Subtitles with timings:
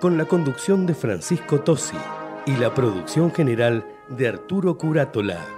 [0.00, 1.96] con la conducción de Francisco Tosi
[2.46, 5.57] y la producción general de Arturo Curátola.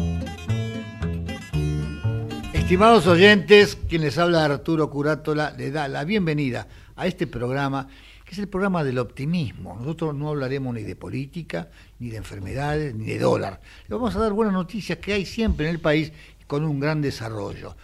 [2.71, 7.89] Estimados oyentes, quien les habla Arturo Curátola le da la bienvenida a este programa,
[8.23, 9.75] que es el programa del optimismo.
[9.77, 11.67] Nosotros no hablaremos ni de política,
[11.99, 13.59] ni de enfermedades, ni de dólar.
[13.89, 16.13] Le vamos a dar buenas noticias que hay siempre en el país
[16.47, 17.75] con un gran desarrollo.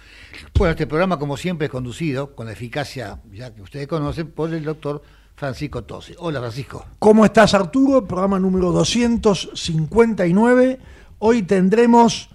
[0.57, 4.53] Bueno, este programa, como siempre, es conducido con la eficacia, ya que ustedes conocen, por
[4.53, 5.03] el doctor
[5.35, 6.13] Francisco Tosi.
[6.17, 6.85] Hola, Francisco.
[6.97, 8.07] ¿Cómo estás, Arturo?
[8.07, 10.79] Programa número 259.
[11.19, 12.29] Hoy tendremos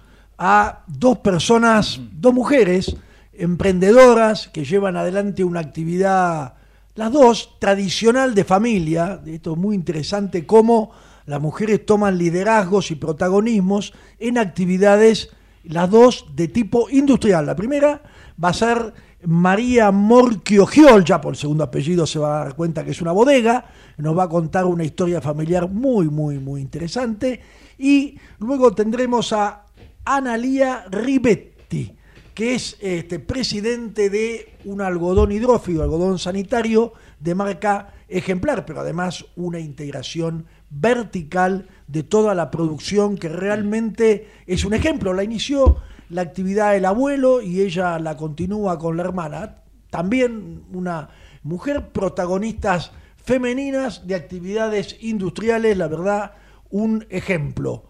[0.45, 2.97] a dos personas, dos mujeres
[3.31, 6.55] emprendedoras que llevan adelante una actividad,
[6.95, 9.21] las dos, tradicional de familia.
[9.25, 10.91] Esto es muy interesante, cómo
[11.27, 15.29] las mujeres toman liderazgos y protagonismos en actividades,
[15.63, 17.45] las dos de tipo industrial.
[17.45, 18.01] La primera
[18.43, 18.93] va a ser
[19.25, 23.01] María Morquio Giol, ya por el segundo apellido se va a dar cuenta que es
[23.01, 23.63] una bodega,
[23.95, 27.39] nos va a contar una historia familiar muy, muy, muy interesante.
[27.77, 29.62] Y luego tendremos a
[30.05, 31.95] Analía Ribetti,
[32.33, 39.25] que es este, presidente de un algodón hidrófido, algodón sanitario de marca ejemplar, pero además
[39.35, 45.13] una integración vertical de toda la producción que realmente es un ejemplo.
[45.13, 45.77] La inició
[46.09, 49.63] la actividad del abuelo y ella la continúa con la hermana.
[49.89, 51.09] También una
[51.43, 56.33] mujer protagonistas femeninas de actividades industriales, la verdad,
[56.69, 57.85] un ejemplo.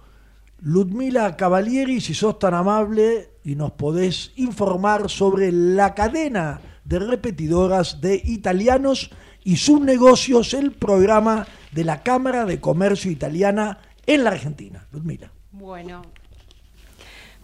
[0.66, 8.00] Ludmila Cavalieri, si sos tan amable y nos podés informar sobre la cadena de repetidoras
[8.00, 9.12] de italianos
[9.44, 14.88] y sus negocios, el programa de la Cámara de Comercio Italiana en la Argentina.
[14.91, 15.31] Ludmila.
[15.52, 16.02] Bueno,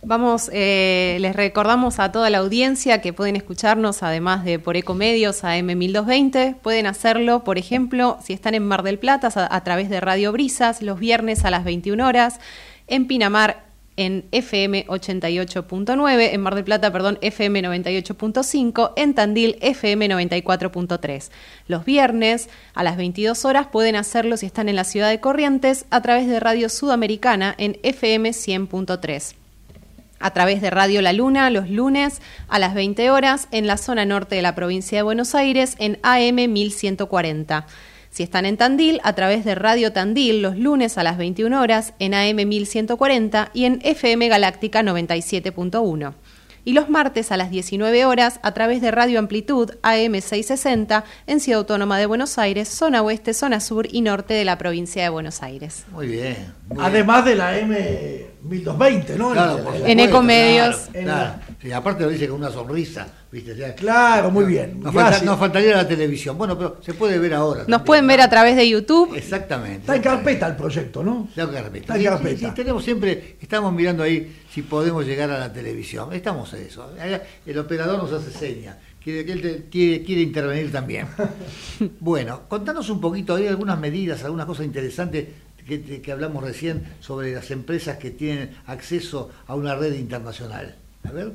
[0.02, 5.44] Vamos, eh, les recordamos a toda la audiencia que pueden escucharnos, además de por Ecomedios
[5.44, 9.90] a M1220, pueden hacerlo, por ejemplo, si están en Mar del Plata, a, a través
[9.90, 12.40] de Radio Brisas, los viernes a las 21 horas,
[12.90, 13.70] en Pinamar
[14.00, 21.30] en FM 88.9, en Mar del Plata, perdón, FM 98.5, en Tandil FM 94.3.
[21.68, 25.86] Los viernes a las 22 horas pueden hacerlo si están en la ciudad de Corrientes
[25.90, 29.36] a través de Radio Sudamericana en FM 100.3
[30.22, 34.06] a través de Radio La Luna los lunes a las 20 horas en la zona
[34.06, 37.66] norte de la provincia de Buenos Aires en AM 1140
[38.10, 41.94] si están en Tandil, a través de Radio Tandil los lunes a las 21 horas
[42.00, 46.14] en AM 1140 y en FM Galáctica 97.1
[46.66, 51.60] y los martes a las 19 horas a través de Radio Amplitud AM660 en Ciudad
[51.60, 55.42] Autónoma de Buenos Aires, zona oeste, zona sur y norte de la provincia de Buenos
[55.42, 55.86] Aires.
[55.92, 56.54] Muy bien.
[56.78, 59.32] Además de la M1220, ¿no?
[59.32, 60.90] Claro, en, Ecomedios.
[60.94, 63.52] la Sí, aparte lo dice con una sonrisa, ¿viste?
[63.54, 64.80] O sea, Claro, muy bien.
[64.80, 65.24] Nos, falta- Gracias.
[65.26, 66.38] nos faltaría la televisión.
[66.38, 67.60] Bueno, pero se puede ver ahora.
[67.62, 68.08] Nos también, pueden ¿no?
[68.10, 69.16] ver a través de YouTube.
[69.16, 69.80] Exactamente.
[69.80, 71.28] Está en carpeta el proyecto, ¿no?
[71.30, 71.96] Está en carpeta.
[71.96, 76.12] Está en sí, tenemos siempre, estamos mirando ahí si podemos llegar a la televisión.
[76.14, 76.92] Estamos en eso.
[77.46, 78.78] El operador nos hace seña.
[79.04, 81.08] Quiere, él quiere, quiere intervenir también.
[82.00, 85.28] Bueno, contanos un poquito, hay algunas medidas, algunas cosas interesantes
[85.66, 90.76] que, que- que hablamos recién sobre las empresas que tienen acceso a una red internacional.
[91.08, 91.32] A ver.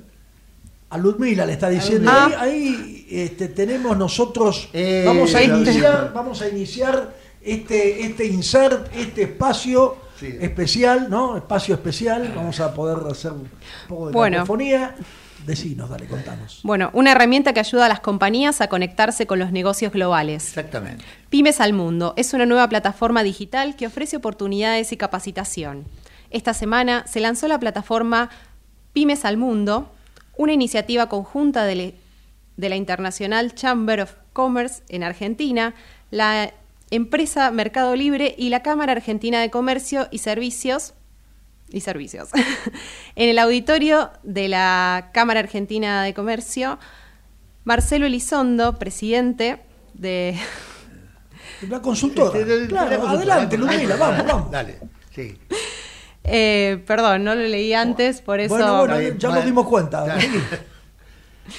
[0.95, 2.31] A Ludmila le está diciendo, Ah.
[2.39, 7.13] ahí, ahí, este, tenemos nosotros, Eh, vamos a iniciar, vamos a iniciar
[7.43, 10.29] este, este insert, este espacio Sí.
[10.41, 11.37] especial, ¿no?
[11.37, 13.51] Espacio especial, vamos a poder hacer un
[13.89, 14.37] poco de Bueno.
[14.37, 14.95] cacofonía.
[15.45, 16.61] Decinos, dale, contanos.
[16.63, 20.47] Bueno, una herramienta que ayuda a las compañías a conectarse con los negocios globales.
[20.49, 21.05] Exactamente.
[21.29, 25.87] Pymes al Mundo es una nueva plataforma digital que ofrece oportunidades y capacitación.
[26.31, 28.31] Esta semana se lanzó la plataforma
[28.95, 29.91] Pymes al Mundo,
[30.37, 31.95] una iniciativa conjunta de, le-
[32.57, 35.75] de la International Chamber of Commerce en Argentina,
[36.11, 36.53] la
[36.91, 40.95] empresa Mercado Libre y la Cámara Argentina de Comercio y Servicios
[41.71, 42.29] y servicios.
[43.17, 46.79] en el auditorio de la Cámara Argentina de Comercio,
[47.65, 49.61] Marcelo Elizondo, presidente
[49.95, 50.37] de
[51.69, 52.39] La consultora.
[52.69, 54.51] Claro, adelante, Ludmila, vamos, vamos.
[54.51, 54.79] Dale,
[55.15, 55.39] sí.
[56.25, 58.55] Eh, perdón, no lo leí antes, por eso.
[58.55, 60.17] Bueno, bueno, ya nos dimos cuenta.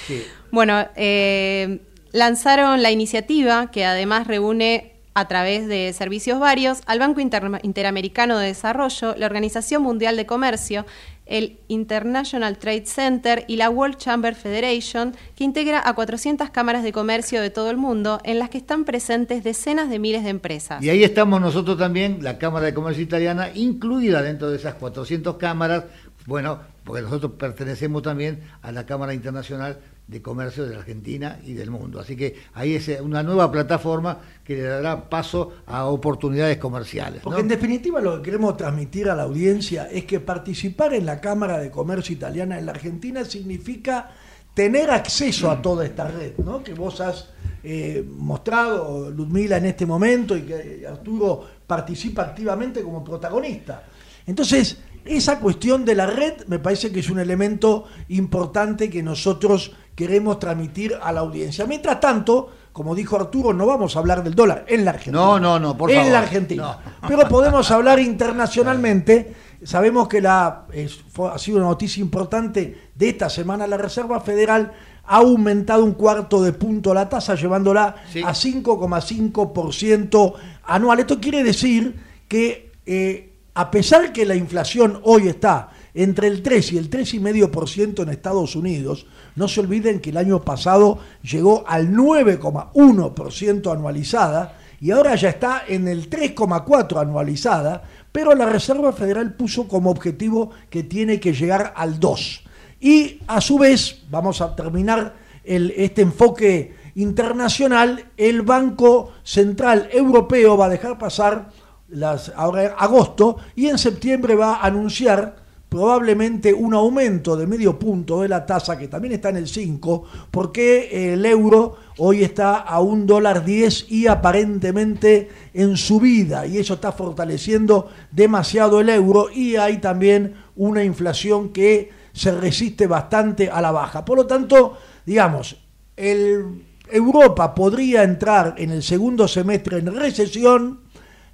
[0.06, 0.26] Sí.
[0.50, 1.80] Bueno, eh,
[2.10, 8.36] lanzaron la iniciativa que además reúne a través de servicios varios al Banco Inter- Interamericano
[8.36, 10.84] de Desarrollo, la Organización Mundial de Comercio,
[11.24, 16.92] el International Trade Center y la World Chamber Federation, que integra a 400 cámaras de
[16.92, 20.82] comercio de todo el mundo, en las que están presentes decenas de miles de empresas.
[20.84, 25.36] Y ahí estamos nosotros también, la Cámara de Comercio Italiana, incluida dentro de esas 400
[25.36, 25.84] cámaras,
[26.26, 31.54] bueno, porque nosotros pertenecemos también a la Cámara Internacional de Comercio de la Argentina y
[31.54, 31.98] del mundo.
[31.98, 37.16] Así que ahí es una nueva plataforma que le dará paso a oportunidades comerciales.
[37.16, 37.22] ¿no?
[37.24, 41.20] Porque en definitiva lo que queremos transmitir a la audiencia es que participar en la
[41.20, 44.12] Cámara de Comercio Italiana en la Argentina significa
[44.54, 46.62] tener acceso a toda esta red, ¿no?
[46.62, 47.30] que vos has
[47.64, 53.82] eh, mostrado, Ludmila, en este momento y que Arturo participa activamente como protagonista.
[54.24, 59.72] Entonces, esa cuestión de la red me parece que es un elemento importante que nosotros
[59.94, 61.64] queremos transmitir a la audiencia.
[61.66, 65.16] Mientras tanto, como dijo Arturo, no vamos a hablar del dólar en la Argentina.
[65.18, 66.12] No, no, no, por en favor.
[66.12, 66.62] la Argentina.
[67.02, 67.02] No.
[67.08, 69.34] Pero podemos hablar internacionalmente.
[69.64, 73.66] Sabemos que la, es- fue- ha sido una noticia importante de esta semana.
[73.66, 74.72] La Reserva Federal
[75.08, 78.20] ha aumentado un cuarto de punto la tasa, llevándola Sí.
[78.22, 81.00] a 5,5% anual.
[81.00, 81.94] Esto quiere decir
[82.28, 88.02] que eh, a pesar que la inflación hoy está entre el 3 y el 3,5%
[88.02, 94.90] en Estados Unidos, no se olviden que el año pasado llegó al 9,1% anualizada y
[94.90, 97.82] ahora ya está en el 3,4 anualizada,
[98.12, 102.44] pero la Reserva Federal puso como objetivo que tiene que llegar al 2.
[102.80, 110.66] Y a su vez, vamos a terminar este enfoque internacional, el Banco Central Europeo va
[110.66, 111.48] a dejar pasar
[111.88, 118.22] las, ahora agosto y en septiembre va a anunciar probablemente un aumento de medio punto
[118.22, 122.80] de la tasa, que también está en el 5, porque el euro hoy está a
[122.80, 129.56] un dólar 10 y aparentemente en subida, y eso está fortaleciendo demasiado el euro, y
[129.56, 134.04] hay también una inflación que se resiste bastante a la baja.
[134.04, 135.56] Por lo tanto, digamos,
[135.96, 140.80] el, Europa podría entrar en el segundo semestre en recesión,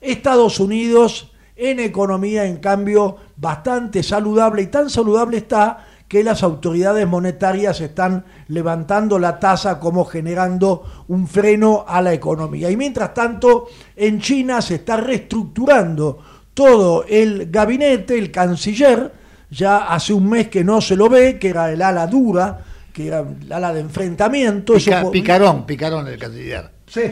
[0.03, 7.07] Estados Unidos en economía, en cambio, bastante saludable y tan saludable está que las autoridades
[7.07, 12.71] monetarias están levantando la tasa como generando un freno a la economía.
[12.71, 16.19] Y mientras tanto, en China se está reestructurando
[16.55, 19.11] todo el gabinete, el canciller,
[19.51, 22.61] ya hace un mes que no se lo ve, que era el ala dura,
[22.93, 24.75] que era el ala de enfrentamiento.
[24.75, 26.71] eso Pica- po- picarón, picarón el canciller.
[26.87, 27.03] Sí.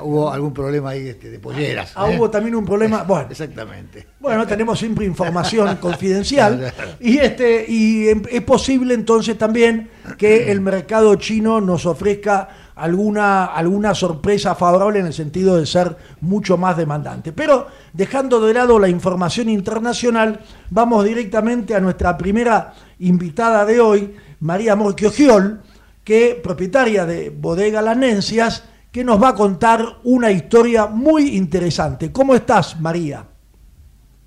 [0.00, 1.92] Hubo algún problema ahí este, de polleras.
[1.94, 2.16] Ah, ¿eh?
[2.16, 3.02] hubo también un problema.
[3.06, 4.06] Bueno, Exactamente.
[4.20, 9.88] Bueno, tenemos siempre información confidencial y este y em- es posible entonces también
[10.18, 15.96] que el mercado chino nos ofrezca alguna alguna sorpresa favorable en el sentido de ser
[16.20, 17.32] mucho más demandante.
[17.32, 24.14] Pero dejando de lado la información internacional, vamos directamente a nuestra primera invitada de hoy,
[24.40, 25.62] María Morquiogiol,
[26.04, 28.64] que propietaria de Bodega Las Nencias,
[28.96, 32.10] que nos va a contar una historia muy interesante.
[32.10, 33.24] ¿Cómo estás, María?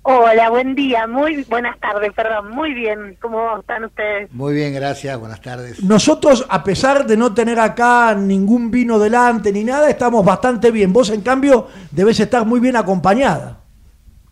[0.02, 4.32] Hola, buen día, muy buenas tardes, perdón, muy bien, ¿cómo están ustedes?
[4.32, 5.82] Muy bien, gracias, buenas tardes.
[5.82, 10.92] Nosotros, a pesar de no tener acá ningún vino delante ni nada, estamos bastante bien.
[10.92, 13.58] Vos, en cambio, debes estar muy bien acompañada.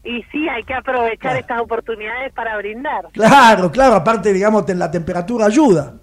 [0.04, 3.09] Y sí, hay que aprovechar estas oportunidades para brindar.
[3.12, 5.95] Claro, claro, aparte, digamos, la temperatura ayuda.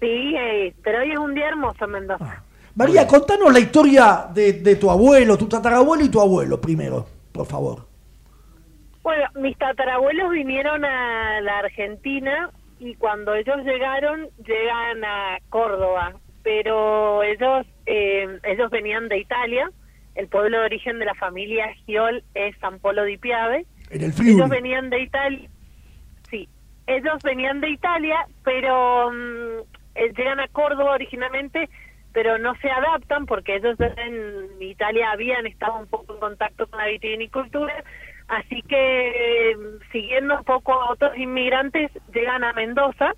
[0.00, 2.42] Sí, eh, pero hoy es un día hermoso en Mendoza.
[2.76, 7.46] María, contanos la historia de, de tu abuelo, tu tatarabuelo y tu abuelo primero, por
[7.46, 7.86] favor.
[9.02, 17.22] Bueno, mis tatarabuelos vinieron a la Argentina y cuando ellos llegaron, llegan a Córdoba, pero
[17.22, 19.70] ellos, eh, ellos venían de Italia,
[20.14, 24.12] el pueblo de origen de la familia Giol es San Polo di Piave, En el
[24.12, 24.34] frío.
[24.34, 25.48] Ellos venían de Italia,
[26.28, 26.48] sí,
[26.86, 29.60] ellos venían de Italia, pero mm,
[29.94, 31.70] eh, llegan a Córdoba originalmente,
[32.16, 36.78] pero no se adaptan porque ellos en Italia habían estado un poco en contacto con
[36.78, 37.84] la vitivinicultura,
[38.26, 39.56] así que eh,
[39.92, 43.12] siguiendo un poco a otros inmigrantes llegan a Mendoza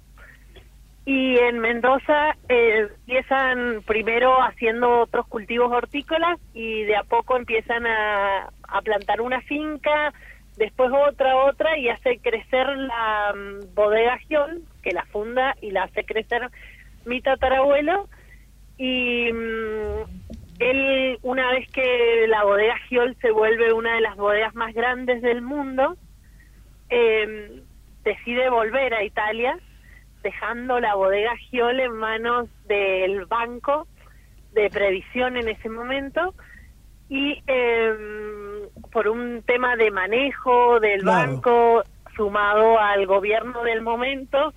[1.05, 7.87] y en Mendoza eh, empiezan primero haciendo otros cultivos hortícolas y de a poco empiezan
[7.87, 8.51] a,
[8.83, 10.13] plantar una finca,
[10.57, 15.85] después otra, otra y hace crecer la mm, bodega Giol, que la funda y la
[15.85, 16.51] hace crecer
[17.05, 18.09] mi tatarabuelo.
[18.79, 20.03] Y mm,
[20.61, 25.21] él, una vez que la bodega Giol se vuelve una de las bodegas más grandes
[25.23, 25.97] del mundo,
[26.91, 27.63] eh,
[28.05, 29.59] decide volver a Italia,
[30.23, 33.87] dejando la bodega Giol en manos del banco
[34.53, 36.35] de previsión en ese momento
[37.09, 37.95] y eh,
[38.93, 41.33] por un tema de manejo del Claro.
[41.33, 41.83] banco
[42.17, 44.53] sumado al gobierno del momento,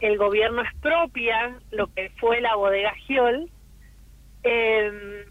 [0.00, 3.50] el gobierno expropia lo que fue la bodega Giol
[4.46, 5.24] eh,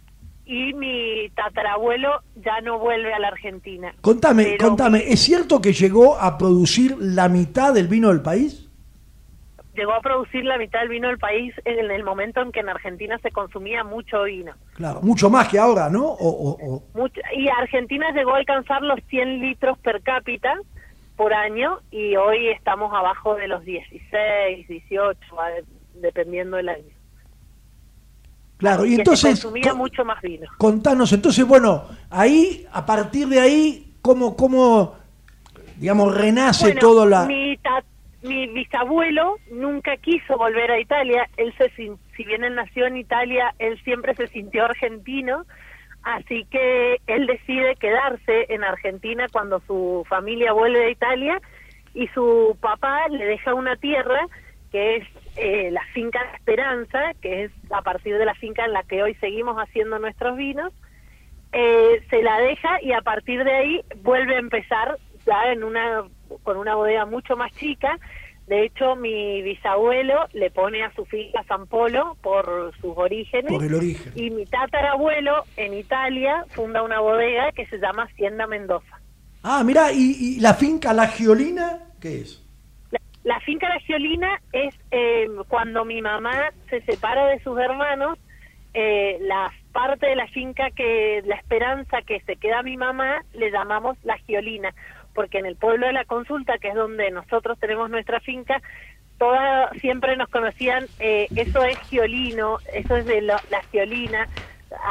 [0.46, 3.94] y mi tatarabuelo ya no vuelve a la Argentina.
[4.02, 8.62] Contame, Pero- contame, ¿es cierto que llegó a producir la mitad del vino del país?
[9.76, 12.70] llegó a producir la mitad del vino del país en el momento en que en
[12.70, 14.54] Argentina se consumía mucho vino.
[14.76, 16.06] Claro, mucho más que ahora, ¿no?
[16.06, 20.54] O, o- o- Mucho- y Argentina llegó a alcanzar los 100 litros per cápita
[21.18, 26.95] por año y hoy estamos abajo de los 16, 18, va de- dependiendo del año.
[28.58, 30.48] Claro, y Que se entonces consumía con- mucho más vino.
[30.58, 34.96] contanos, entonces, bueno, ahí, a partir de ahí, ¿cómo, cómo
[35.78, 37.26] digamos, renace Bueno, todo la...
[37.26, 37.84] mi, ta-
[38.24, 41.30] mi bisabuelo nunca quiso volver a Italia.
[41.38, 45.46] Él se, si bien él nació en Italia, él siempre se sintió argentino.
[46.02, 51.42] Así que él decide quedarse en Argentina cuando su familia vuelve de Italia
[51.94, 54.28] y su papá le deja una tierra
[54.72, 58.84] que es eh, la finca Esperanza, que es a partir de la finca en la
[58.84, 60.74] que hoy seguimos haciendo nuestros vinos
[61.58, 66.04] eh, se la deja y a partir de ahí vuelve a empezar ya en una
[66.44, 67.98] con una bodega mucho más chica.
[68.48, 73.52] De hecho, mi bisabuelo le pone a su finca San Polo por sus orígenes.
[73.52, 74.12] Por el origen.
[74.16, 79.00] Y mi tatarabuelo en Italia funda una bodega que se llama Hacienda Mendoza.
[79.42, 82.45] Ah, mirá, ¿y, y la finca La Giolina qué es?
[83.26, 88.20] La, finca La Giolina es eh, cuando mi mamá se separa de sus hermanos,
[88.76, 93.50] eh, la parte de la finca que la esperanza que se queda mi mamá le
[93.50, 94.76] llamamos La Giolina,
[95.16, 98.62] porque en el pueblo de la consulta, que es donde nosotros tenemos nuestra finca,
[99.18, 104.30] toda, siempre nos conocían, eh, eso es Giolino, eso es de la, la Giolina,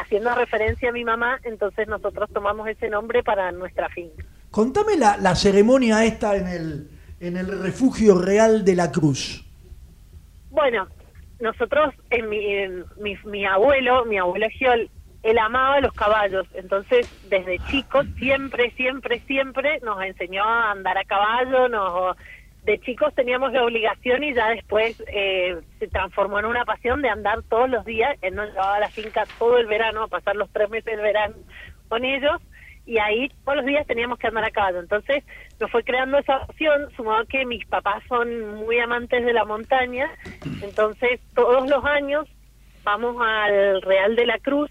[0.00, 4.24] haciendo referencia a mi mamá, entonces nosotros tomamos ese nombre para nuestra finca.
[4.50, 6.93] Contame la, la ceremonia esta en el,
[7.26, 9.44] en el refugio real de la Cruz.
[10.50, 10.86] Bueno,
[11.40, 14.90] nosotros, en mi, en mi, mi abuelo, mi abuelo Giol,
[15.22, 21.04] él amaba los caballos, entonces desde chicos siempre, siempre, siempre nos enseñó a andar a
[21.04, 22.16] caballo, nos,
[22.64, 27.08] de chicos teníamos la obligación y ya después eh, se transformó en una pasión de
[27.08, 30.36] andar todos los días, él nos llevaba a la finca todo el verano, a pasar
[30.36, 31.36] los tres meses del verano
[31.88, 32.40] con ellos,
[32.86, 34.80] y ahí todos los días teníamos que andar a caballo.
[34.80, 35.24] Entonces
[35.60, 40.10] nos fue creando esa opción, sumado que mis papás son muy amantes de la montaña,
[40.62, 42.26] entonces todos los años
[42.82, 44.70] vamos al Real de la Cruz,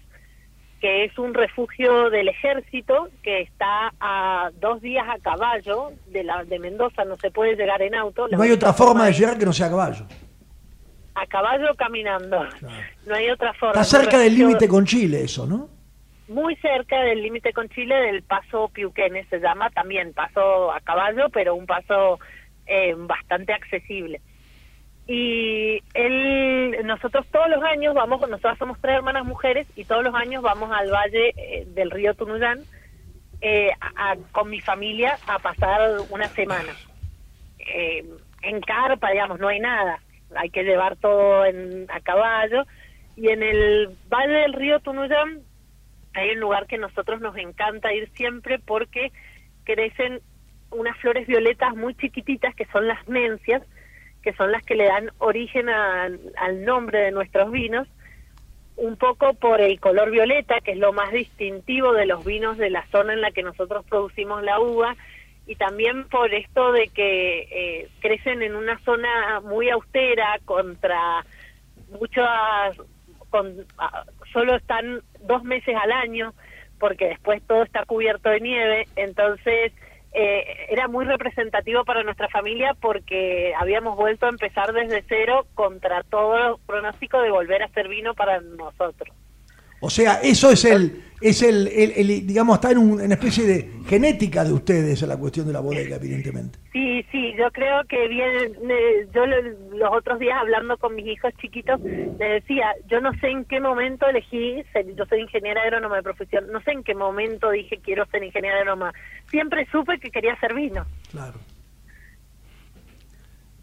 [0.80, 6.44] que es un refugio del ejército que está a dos días a caballo de la
[6.44, 8.28] de Mendoza, no se puede llegar en auto.
[8.28, 10.06] No hay otra forma de llegar que no sea a caballo.
[11.14, 12.44] A caballo caminando,
[13.06, 13.80] no hay otra forma.
[13.80, 15.73] Está cerca del límite con Chile eso, ¿no?
[16.28, 21.28] Muy cerca del límite con Chile del paso Piuquenes se llama también paso a caballo
[21.30, 22.18] pero un paso
[22.66, 24.20] eh, bastante accesible
[25.06, 30.14] y él nosotros todos los años vamos nosotros somos tres hermanas mujeres y todos los
[30.14, 32.60] años vamos al valle eh, del río Tunuyán
[33.46, 33.72] eh,
[34.32, 36.72] con mi familia a pasar una semana.
[37.58, 38.02] Eh,
[38.40, 40.00] en carpa, digamos, no hay nada.
[40.34, 42.64] Hay que llevar todo en, a caballo.
[43.16, 45.42] Y en el Valle del Río Tunuyán
[46.14, 49.12] hay un lugar que a nosotros nos encanta ir siempre porque
[49.64, 50.20] crecen
[50.70, 53.62] unas flores violetas muy chiquititas que son las nencias,
[54.22, 57.86] que son las que le dan origen al nombre de nuestros vinos,
[58.76, 62.70] un poco por el color violeta, que es lo más distintivo de los vinos de
[62.70, 64.96] la zona en la que nosotros producimos la uva,
[65.46, 71.24] y también por esto de que eh, crecen en una zona muy austera contra
[71.90, 72.76] muchas
[73.28, 73.66] con,
[74.34, 76.34] solo están dos meses al año
[76.78, 79.72] porque después todo está cubierto de nieve entonces
[80.12, 86.02] eh, era muy representativo para nuestra familia porque habíamos vuelto a empezar desde cero contra
[86.02, 89.16] todo pronóstico de volver a hacer vino para nosotros
[89.84, 93.44] O sea, eso es el, es el, el- el, digamos, está en un- una especie
[93.44, 96.58] de genética de ustedes la cuestión de la bodega, evidentemente.
[96.72, 101.06] Sí, sí, yo creo que bien, eh, yo lo- los otros días hablando con mis
[101.06, 105.62] hijos chiquitos, les decía, yo no sé en qué momento elegí, ser- yo soy ingeniera
[105.62, 108.92] agrónoma de profesión, no sé en qué momento dije quiero ser ingeniera agrónoma,
[109.30, 110.86] siempre supe que quería hacer vino.
[111.10, 111.34] Claro.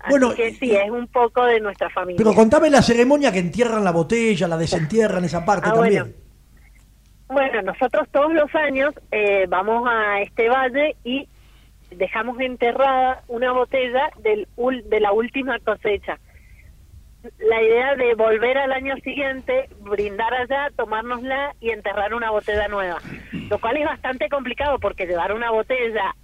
[0.04, 2.18] Así Bueno, que sí, es un poco de nuestra familia.
[2.18, 6.14] Pero contame la ceremonia que entierran la botella, la desentierran, esa parte Ah, también.
[7.28, 7.52] bueno.
[7.52, 11.28] Bueno, nosotros todos los años eh, vamos a este valle y
[11.92, 16.20] dejamos enterrada una botella del ul- de la última cosecha.
[17.38, 22.98] La idea de volver al año siguiente, brindar allá, tomárnosla y enterrar una botella nueva.
[23.50, 26.16] Lo cual es bastante complicado porque llevar una botella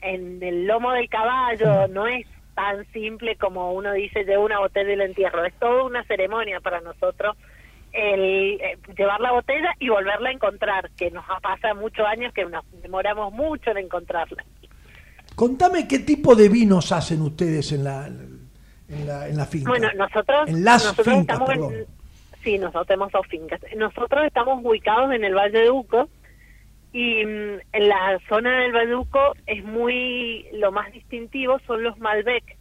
[0.00, 4.92] en el lomo del caballo no es tan simple como uno dice llevo una botella
[4.92, 5.44] y la entierro.
[5.44, 7.36] Es toda una ceremonia para nosotros
[7.92, 12.44] el eh, llevar la botella y volverla a encontrar, que nos pasa muchos años que
[12.44, 14.44] nos demoramos mucho en encontrarla.
[15.34, 19.70] Contame qué tipo de vinos hacen ustedes en la, en la, en la finca.
[19.70, 21.86] Bueno, nosotros, En las nosotros fincas, estamos en,
[22.44, 23.60] sí, nosotros tenemos dos fincas.
[23.76, 26.08] Nosotros estamos ubicados en el Valle de Uco
[26.92, 31.82] y mm, en la zona del Valle de Uco es muy, lo más distintivo son
[31.82, 32.56] los Malbec.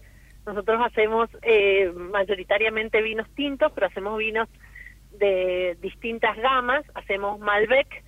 [0.46, 4.48] Nosotros hacemos eh, mayoritariamente vinos tintos, pero hacemos vinos
[5.14, 6.84] de distintas gamas.
[6.94, 8.04] Hacemos Malbec,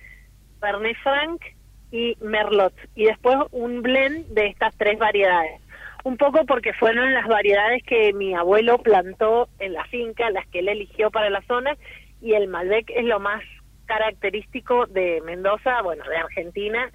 [0.60, 1.42] Fernet Franc
[1.90, 2.74] y Merlot.
[2.94, 5.60] Y después un blend de estas tres variedades.
[6.04, 10.60] Un poco porque fueron las variedades que mi abuelo plantó en la finca, las que
[10.60, 11.76] él eligió para la zona,
[12.20, 13.42] y el Malbec es lo más
[13.86, 16.90] característico de Mendoza, bueno, de Argentina,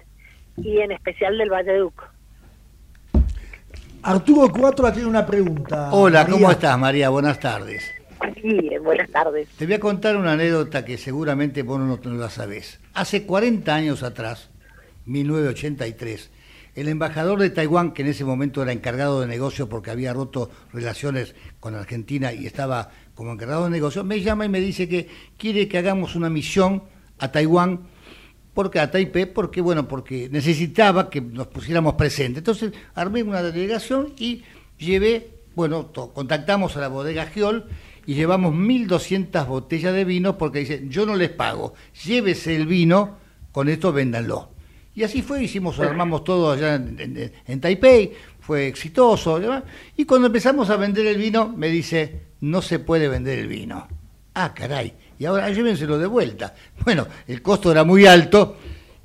[0.56, 2.04] y en especial del Valle de Uco.
[4.02, 5.90] Arturo Cuatro tiene una pregunta.
[5.92, 6.32] Hola, María.
[6.32, 7.08] ¿cómo estás María?
[7.08, 7.94] Buenas tardes.
[8.40, 9.48] Sí, eh, buenas tardes.
[9.56, 12.80] Te voy a contar una anécdota que seguramente vos no, no la sabés.
[12.94, 14.50] Hace 40 años atrás,
[15.06, 16.30] 1983,
[16.74, 20.50] el embajador de Taiwán, que en ese momento era encargado de negocio porque había roto
[20.72, 25.08] relaciones con Argentina y estaba como encargado de negocio, me llama y me dice que
[25.36, 26.84] quiere que hagamos una misión
[27.18, 27.80] a Taiwán
[28.54, 32.38] porque a Taipei, porque bueno, porque necesitaba que nos pusiéramos presentes.
[32.42, 34.44] Entonces armé una delegación y
[34.78, 37.64] llevé, bueno, contactamos a la bodega Giol
[38.06, 43.16] y llevamos 1.200 botellas de vino porque dicen, yo no les pago, llévese el vino,
[43.50, 44.50] con esto véndanlo.
[44.94, 49.34] Y así fue, hicimos, armamos todo allá en, en- en Taipei, fue exitoso.
[49.40, 49.64] ¿verdad?
[49.96, 53.88] Y cuando empezamos a vender el vino, me dice, no se puede vender el vino.
[54.34, 56.54] Ah, caray, y ahora llévenselo de vuelta.
[56.84, 58.56] Bueno, el costo era muy alto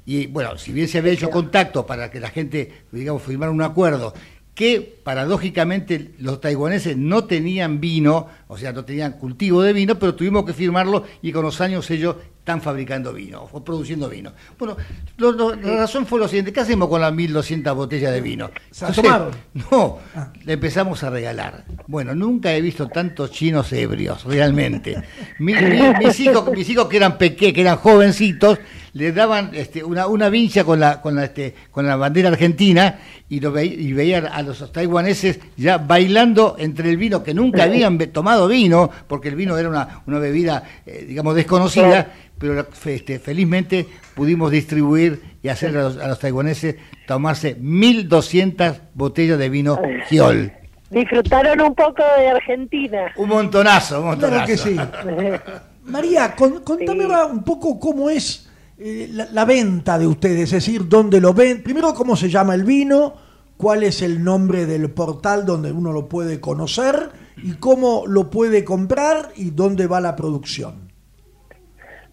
[0.06, 3.62] y bueno, si bien se había hecho contacto para que la gente, digamos, firmara un
[3.62, 4.14] acuerdo,
[4.56, 10.14] que paradójicamente los taiwaneses no tenían vino, o sea, no tenían cultivo de vino, pero
[10.16, 14.34] tuvimos que firmarlo y con los años ellos están fabricando vino, o produciendo vino.
[14.60, 14.76] Bueno,
[15.18, 18.52] lo- lo- la razón fue lo siguiente, ¿qué hacemos con las 1.200 botellas de vino?
[18.70, 19.32] ¿Se tomaron?
[19.72, 20.32] No, Ah.
[20.44, 21.64] le empezamos a regalar.
[21.88, 25.02] Bueno, nunca he visto tantos chinos ebrios, realmente.
[25.40, 28.60] Mi- mi- mis, hijos, mis hijos que eran pequeños, que eran jovencitos,
[28.94, 33.00] le daban este, una, una vincha con la, con, la, este, con la bandera argentina
[33.28, 37.64] y, lo ve- y veían a los taiwaneses ya bailando entre el vino, que nunca
[37.64, 42.68] habían be- tomado vino, porque el vino era una, una bebida, eh, digamos, desconocida, pero
[42.86, 46.76] este, felizmente pudimos distribuir y hacer a los, a los taiwaneses
[47.08, 49.80] tomarse 1.200 botellas de vino
[50.10, 50.52] Giol.
[50.92, 53.12] Disfrutaron un poco de Argentina.
[53.18, 54.46] Un montonazo, un montonazo.
[54.46, 54.76] Claro que sí.
[55.86, 57.12] María, con- contame Sí.
[57.32, 61.64] un poco cómo es eh, la, la venta de ustedes, es decir, dónde lo ven.
[61.64, 63.14] Primero, cómo se llama el vino,
[63.58, 68.64] cuál es el nombre del portal donde uno lo puede conocer y cómo lo puede
[68.64, 70.92] comprar y dónde va la producción.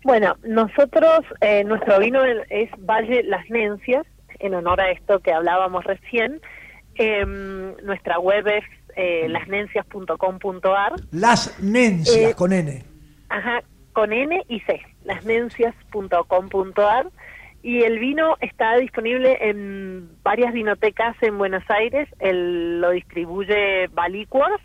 [0.04, 4.06] Bueno, nosotros, eh, nuestro vino es Valle Las Nencias,
[4.38, 6.40] en honor a esto que hablábamos recién.
[6.94, 8.64] Em, nuestra web es
[8.96, 10.92] eh, lasnencias.com.ar.
[11.12, 12.82] Las Nencias, Eh, con N.
[13.28, 17.08] Ajá, con N y C, lasnencias.com.ar.
[17.62, 22.08] Y el vino está disponible en varias vinotecas en Buenos Aires.
[22.18, 24.60] Él lo distribuye Balicuas.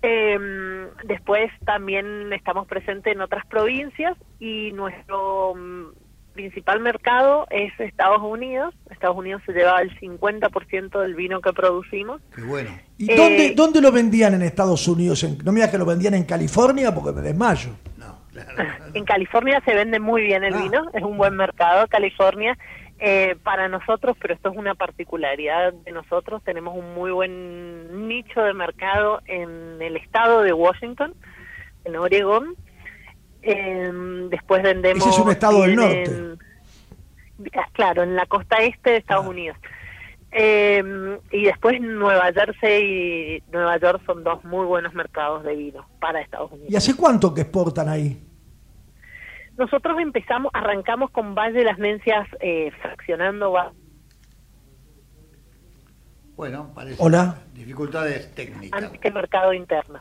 [0.00, 5.86] Em, después también estamos presentes en otras provincias y nuestro mm,
[6.34, 8.72] principal mercado es Estados Unidos.
[8.90, 12.20] Estados Unidos se lleva el 50% del vino que producimos.
[12.32, 12.70] Qué bueno.
[12.96, 15.24] ¿Y Eh, dónde, dónde lo vendían en Estados Unidos?
[15.24, 17.70] En- no me digas que lo vendían en California porque me desmayo.
[18.54, 18.84] Claro.
[18.94, 20.62] En California se vende muy bien el Ah.
[20.62, 22.56] vino, es un buen mercado California
[23.00, 26.42] eh, para nosotros, pero esto es una particularidad de nosotros.
[26.42, 31.14] Tenemos un muy buen nicho de mercado en el estado de Washington,
[31.84, 32.56] en Oregón.
[33.42, 33.92] Eh,
[34.30, 35.06] después vendemos.
[35.06, 36.10] Ese es un estado del norte.
[37.54, 39.28] Ah, Claro, en la costa este de Estados Ah.
[39.30, 39.56] Unidos.
[40.32, 40.82] Eh,
[41.30, 46.20] y después Nueva Jersey y Nueva York son dos muy buenos mercados de vino para
[46.20, 46.70] Estados Unidos.
[46.70, 48.20] ¿Y hace cuánto que exportan ahí?
[49.58, 53.72] Nosotros empezamos, arrancamos con Valle de las Mencias eh, fraccionando va-
[56.36, 56.96] Bueno, parece.
[57.00, 57.34] Hola.
[57.52, 58.80] Dificultades técnicas.
[58.84, 59.98] antes que el mercado interno.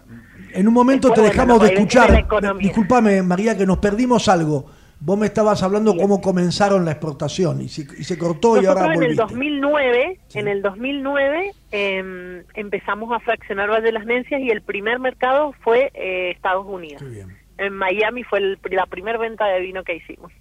[0.54, 2.58] En un momento te dejamos bueno, de escuchar.
[2.60, 4.70] Disculpame, María, que nos perdimos algo.
[5.00, 8.86] Vos me estabas hablando cómo comenzaron la exportación y se, y se cortó y ahora
[8.86, 9.22] en el volviste.
[9.24, 10.40] 2009, Sí.
[10.40, 15.54] en el 2009 em, empezamos a fraccionar Valle de las Mencias y el primer mercado
[15.64, 17.02] fue eh, Estados Unidos.
[17.02, 17.47] Qué bien.
[17.58, 20.32] En Miami fue el- la primera venta de vino que hicimos.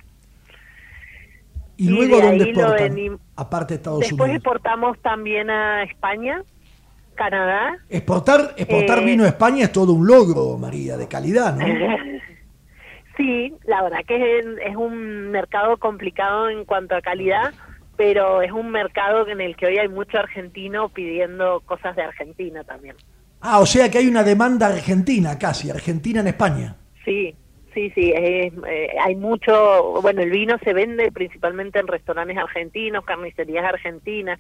[1.79, 3.19] ¿Y Y luego de dónde exportan?
[3.37, 4.37] Aparte de Estados Después Unidos.
[4.37, 6.43] exportamos también a España,
[7.15, 7.77] Canadá.
[7.89, 11.65] Exportar, exportar Eh, vino a España es todo un logro, María, de calidad, ¿no?
[13.17, 17.55] Sí, la verdad que es, es un mercado complicado en cuanto a calidad,
[17.97, 22.63] pero es un mercado en el que hoy hay mucho argentino pidiendo cosas de Argentina
[22.65, 22.95] también.
[23.41, 26.77] Ah, o sea que hay una demanda argentina casi, argentina en España.
[27.07, 27.35] Sí,
[27.73, 33.05] sí, sí, es, eh, hay mucho, bueno, el vino se vende principalmente en restaurantes argentinos,
[33.07, 34.39] carnicerías argentinas,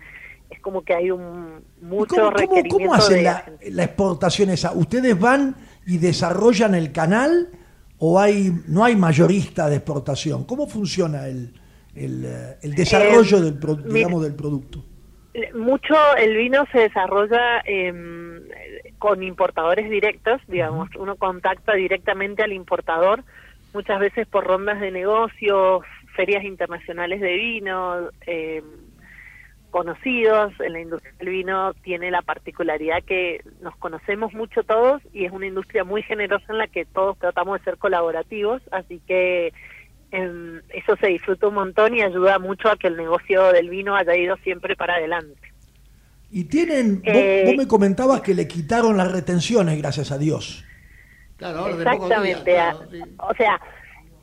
[0.50, 4.50] es como que hay un ¿Y mucho ¿Cómo, cómo, requerimiento cómo hacen de la, exportación
[4.50, 4.72] esa?
[4.72, 7.48] ¿Ustedes van y desarrollan el canal
[7.98, 10.44] o hay no hay mayorista de exportación?
[10.44, 11.52] ¿Cómo funciona el,
[11.94, 14.85] el, eh, el desarrollo Eh, del, mira- digamos, del producto?
[15.55, 18.40] Mucho el vino se desarrolla em,
[18.98, 23.24] con importadores directos, digamos, uno contacta directamente al importador,
[23.72, 25.82] muchas veces por rondas de negocios,
[26.14, 28.64] ferias internacionales de vino, em,
[29.70, 35.26] conocidos, en la industria del vino tiene la particularidad que nos conocemos mucho todos y
[35.26, 39.52] es una industria muy generosa en la que todos tratamos de ser colaborativos, así que
[40.12, 43.94] em, eso se disfruta un montón y ayuda mucho a que el negocio del vino
[43.94, 45.56] haya ido siempre para adelante.
[46.30, 50.64] Y tienen, vos- Eh, vos, me comentabas que le quitaron las retenciones, gracias a Dios.
[51.36, 52.96] Claro, ahora de pocos días, Exactamente.
[52.98, 53.30] claro.
[53.30, 53.60] O sea,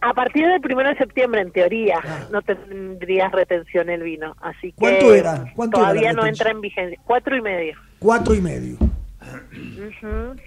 [0.02, 2.26] a partir del primero de septiembre, en teoría, Claro.
[2.32, 4.36] no tendrías retención el vino.
[4.42, 5.46] Así que ¿Cuánto era?
[5.56, 7.00] ¿Cuánto era la todavía no entra en vigencia.
[7.06, 7.76] Cuatro y medio.
[8.00, 8.78] Cuatro y medio.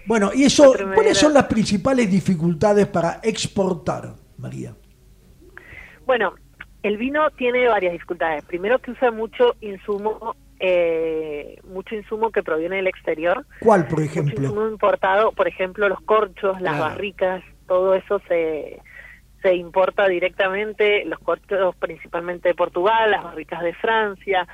[0.06, 4.74] Bueno, y eso, Cuatro y medio ¿cuáles son las principales dificultades para exportar, María?
[6.04, 6.34] Bueno,
[6.82, 8.44] el vino tiene varias dificultades.
[8.44, 13.44] Primero que usa mucho insumo, eh, mucho insumo que proviene del exterior.
[13.60, 14.42] ¿Cuál, por Mucho ejemplo?
[14.42, 16.90] insumo importado, por ejemplo, los corchos, las Claro.
[16.94, 18.80] barricas, todo eso se,
[19.42, 24.46] se importa directamente, los corchos principalmente de Portugal, las barricas de Francia,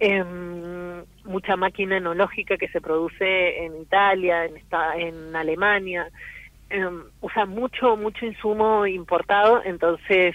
[0.00, 6.08] em, mucha máquina enológica que se produce en Italia, en, esta, en Alemania,
[6.70, 10.34] em, usa mucho, mucho insumo importado, entonces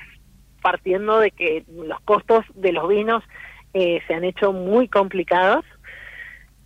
[0.62, 3.24] partiendo de que los costos de los vinos
[3.74, 5.66] eh, se han hecho muy complicados,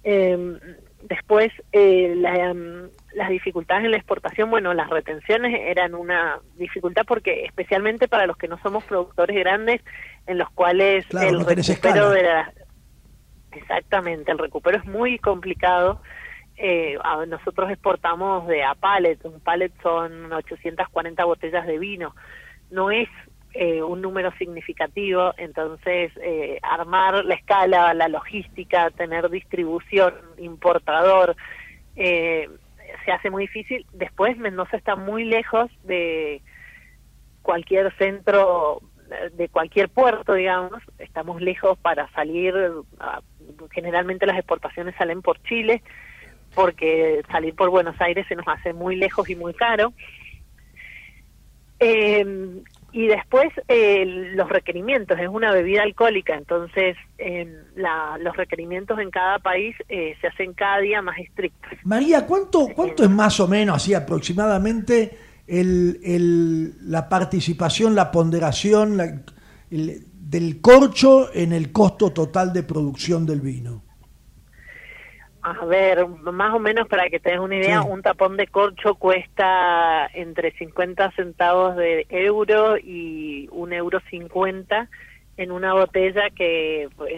[0.04, 0.58] eh,
[1.04, 7.04] después, eh, la, em, las dificultades en la exportación, bueno, las retenciones eran una dificultad
[7.08, 9.82] porque especialmente para los que no somos productores grandes,
[10.26, 12.52] en los cuales Claro, el no recupero de la...
[13.52, 16.02] Exactamente, el recupero es muy complicado.
[16.58, 22.16] Eh, a- nosotros exportamos de a pallet, un pallet son 840 botellas de vino.
[22.70, 23.08] No es
[23.60, 31.36] eh, un número significativo, entonces eh, armar la escala, la logística, tener distribución, importador,
[31.96, 32.48] eh,
[33.04, 33.84] se hace muy difícil.
[33.94, 36.44] Después Mendoza está muy lejos de
[37.42, 38.84] cualquier centro,
[39.34, 40.84] de cualquier puerto, digamos.
[41.00, 42.54] Estamos lejos para salir,
[43.72, 45.82] generalmente las exportaciones salen por Chile,
[46.54, 49.94] porque salir por Buenos Aires se nos hace muy lejos y muy caro.
[51.80, 52.24] Eh,
[52.94, 59.12] Y después eh, los requerimientos, es una bebida alcohólica, entonces eh, la, los requerimientos en
[59.12, 61.74] cada país eh, se hacen cada día más estrictos.
[61.84, 68.98] María, ¿cuánto, cuánto es más o menos, así aproximadamente, el, el, la participación, la ponderación
[68.98, 69.22] la,
[69.70, 73.84] el, del corcho en el costo total de producción del vino?
[75.50, 77.88] A ver, más o menos para que te des una idea, Sí.
[77.90, 84.90] un tapón de corcho cuesta entre 50 centavos de euro y un euro 50
[85.38, 87.14] en una botella que pues,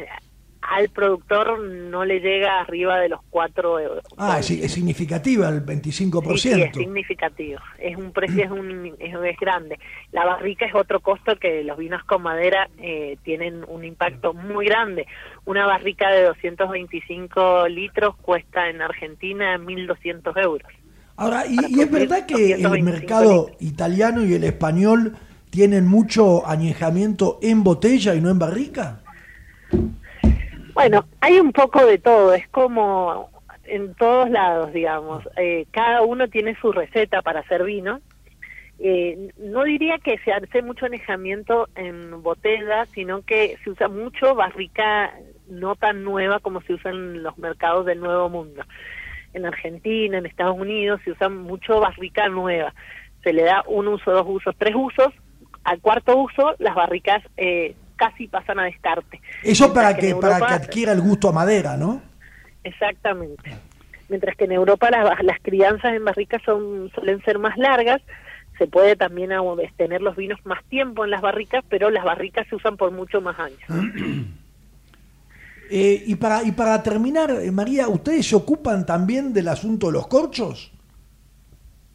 [0.70, 4.04] al productor no le llega arriba de los 4 euros.
[4.18, 6.68] Ah, es, es significativa, el Sí, sí, 25%.
[6.68, 7.60] es significativo.
[7.80, 9.80] Es un precio, es, un, es, es grande.
[10.12, 14.66] La barrica es otro costo que los vinos con madera eh, tienen un impacto muy
[14.68, 15.08] grande.
[15.46, 20.72] Una barrica de 225 litros cuesta en Argentina 1.200 euros.
[21.16, 23.62] Ahora, y, es verdad que el 225 mercado litros.
[23.62, 25.18] italiano y el español
[25.50, 29.02] tienen mucho añejamiento en botella y no en barrica.
[30.80, 33.30] Bueno, hay un poco de todo, es como
[33.66, 35.28] en todos lados, digamos.
[35.36, 38.00] Eh, cada uno tiene su receta para hacer vino.
[38.80, 44.36] Eh, no diría que se hace mucho anejamiento en botella, sino que se usa mucho
[44.36, 45.14] barrica
[45.50, 48.64] no tan nueva como se usa en los mercados del Nuevo Mundo.
[49.34, 52.74] En Argentina, en Estados Unidos, se usa mucho barrica nueva.
[53.22, 55.14] Se le da un uso, dos usos, tres usos.
[55.66, 59.22] Al cuarto uso, las barricas eh, casi pasan a descarte.
[59.44, 62.02] Eso para que, para que adquiera el gusto a madera, ¿no?
[62.64, 63.56] Exactamente.
[64.08, 68.02] Mientras que en Europa las, las crianzas en barricas son suelen ser más largas,
[68.58, 72.48] se puede también aún tener los vinos más tiempo en las barricas, pero las barricas
[72.48, 73.60] se usan por mucho más años.
[75.72, 79.94] Eh, y, para, y para terminar, eh, María, ¿ustedes se ocupan también del asunto de
[79.94, 80.72] los corchos?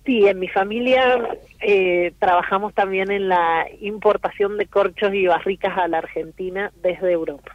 [0.05, 1.19] Sí, en mi familia
[1.61, 7.53] eh, trabajamos también en la importación de corchos y barricas a la Argentina desde Europa.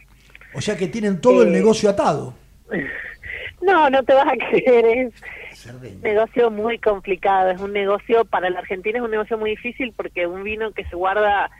[0.54, 2.34] O sea que tienen todo el Eh, negocio atado.
[3.62, 5.12] No, no te vas a creer,
[5.52, 9.50] es un negocio muy complicado, es un negocio, para la Argentina es un negocio muy
[9.50, 11.50] difícil porque un vino que se guarda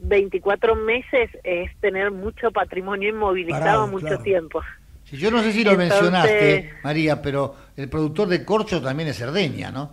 [0.00, 4.22] 24 meses es tener mucho patrimonio inmovilizado Parado, mucho claro.
[4.22, 4.60] tiempo.
[5.04, 9.08] Sí, yo no sé si lo Entonces- mencionaste, María, pero el productor de corcho también
[9.08, 9.92] es Cerdeña, ¿no?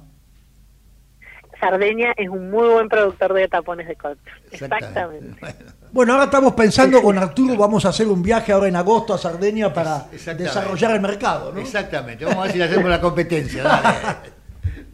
[1.63, 4.19] Sardeña es un muy buen productor de tapones de corcho.
[4.52, 5.38] Exactamente.
[5.39, 5.56] Bueno,
[5.93, 9.17] Bueno, ahora estamos pensando con Arturo, vamos a hacer un viaje ahora en agosto a
[9.17, 11.62] Sardeña para desarrollar el mercado, ¿no?
[11.62, 13.63] Exactamente, vamos a ver si le hacemos la competencia.
[13.63, 13.97] Dale.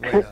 [0.00, 0.22] Bueno,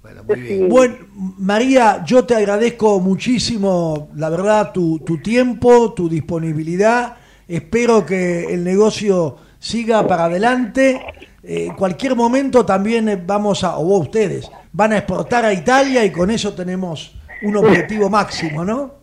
[0.00, 0.68] bueno, muy bien.
[0.68, 0.96] Bueno,
[1.38, 7.16] María, yo te agradezco muchísimo, la verdad, tu, tu tiempo, tu disponibilidad.
[7.48, 11.00] Espero que el negocio siga para adelante.
[11.48, 15.52] Eh, en cualquier momento también eh, vamos a, o vos ustedes, van a exportar a
[15.52, 18.94] Italia y con eso tenemos un objetivo máximo, ¿no?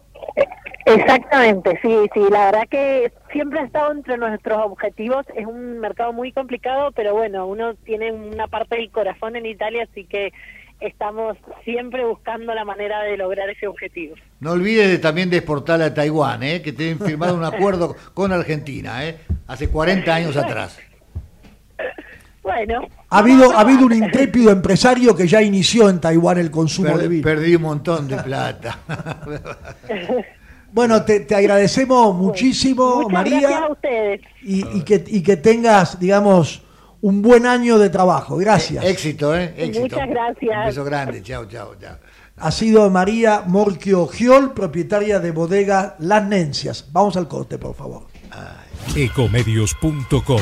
[0.86, 6.12] Exactamente, sí, sí, la verdad que siempre ha estado entre nuestros objetivos, es un mercado
[6.12, 10.34] muy complicado, pero bueno, uno tiene una parte del corazón en Italia, así que
[10.82, 14.16] estamos siempre buscando la manera de lograr ese objetivo.
[14.42, 16.62] No olvides de- también de exportar a Taiwán, ¿eh?
[16.62, 19.18] que tienen firmado un acuerdo con Argentina, ¿eh?
[19.48, 20.78] hace 40 años atrás.
[22.44, 22.88] Bueno.
[23.10, 27.08] Ha habido, ha habido un intrépido empresario que ya inició en Taiwán el consumo de
[27.08, 27.24] vino.
[27.24, 28.80] perdí un montón de plata.
[30.76, 33.40] Bueno, te, te agradecemos muchísimo, Muchas María.
[33.42, 34.22] gracias a ustedes.
[34.42, 36.64] y, y que, y que tengas, digamos,
[37.02, 38.38] un buen año de trabajo.
[38.38, 38.84] Gracias.
[38.84, 39.54] Éxito, ¿eh?
[39.56, 39.82] Éxito.
[39.82, 40.58] Muchas gracias.
[40.58, 41.22] Un beso grande.
[41.22, 41.98] Chao, chao, chao.
[42.38, 46.88] Ha sido María Morquio Giol, propietaria de bodega Las Nencias.
[46.92, 48.08] Vamos al corte, por favor.
[48.96, 50.42] Ecomedios.com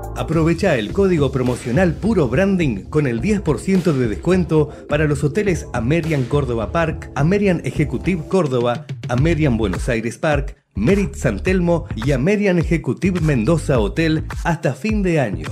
[0.21, 6.25] Aprovecha el código promocional Puro Branding con el 10% de descuento para los hoteles American
[6.25, 13.19] Córdoba Park, American Executive Córdoba, American Buenos Aires Park, Merit San Telmo y American Executive
[13.19, 15.47] Mendoza Hotel hasta fin de año.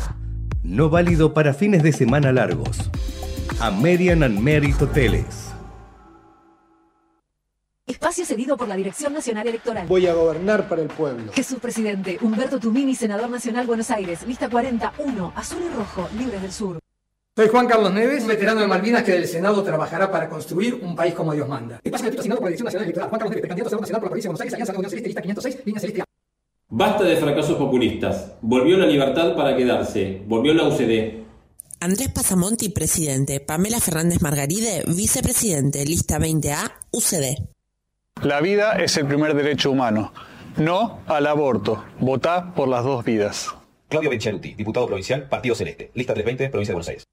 [0.61, 2.91] No válido para fines de semana largos.
[3.59, 5.48] American and Merit Hoteles.
[7.89, 9.87] Espacio cedido por la Dirección Nacional Electoral.
[9.87, 11.31] Voy a gobernar para el pueblo.
[11.33, 16.51] Jesús Presidente, Humberto Tumini, Senador Nacional Buenos Aires, lista 41, azul y rojo, libres del
[16.51, 16.79] sur.
[17.35, 20.95] Soy Juan Carlos Neves, un veterano de Malvinas que del Senado trabajará para construir un
[20.95, 21.79] país como Dios manda.
[21.83, 23.09] Espacio asignado por la Dirección Nacional Electoral.
[23.09, 24.75] Juan Carlos Neves, precandidato a Senador Nacional por la provincia de Buenos Aires, Alianza de
[24.75, 26.03] la Unión Celeste, lista 506, línea celeste.
[26.69, 28.33] Basta de fracasos populistas.
[28.41, 30.21] Volvió la libertad para quedarse.
[30.27, 31.25] Volvió la UCD.
[31.79, 33.39] Andrés Pasamonti, presidente.
[33.39, 35.83] Pamela Fernández Margaride, vicepresidente.
[35.85, 37.57] Lista 20A, UCD.
[38.23, 40.11] La vida es el primer derecho humano.
[40.57, 41.85] No al aborto.
[41.99, 43.55] Votá por las dos vidas.
[43.87, 45.91] Claudio Benchaluti, diputado provincial, Partido Celeste.
[45.93, 47.07] Lista 320, Provincia de Buenos Aires.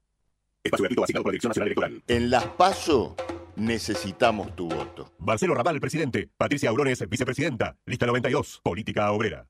[0.63, 2.03] Espacio gratuito asignado por la Dirección Nacional Electoral.
[2.07, 3.15] En las PASO
[3.55, 5.13] necesitamos tu voto.
[5.19, 6.27] Marcelo Raval, presidente.
[6.35, 7.77] Patricia Aurones, vicepresidenta.
[7.85, 9.47] Lista 92, Política Obrera.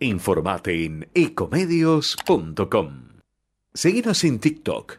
[0.00, 3.08] Informate en ecomedios.com.
[3.72, 4.98] Seguinos en TikTok,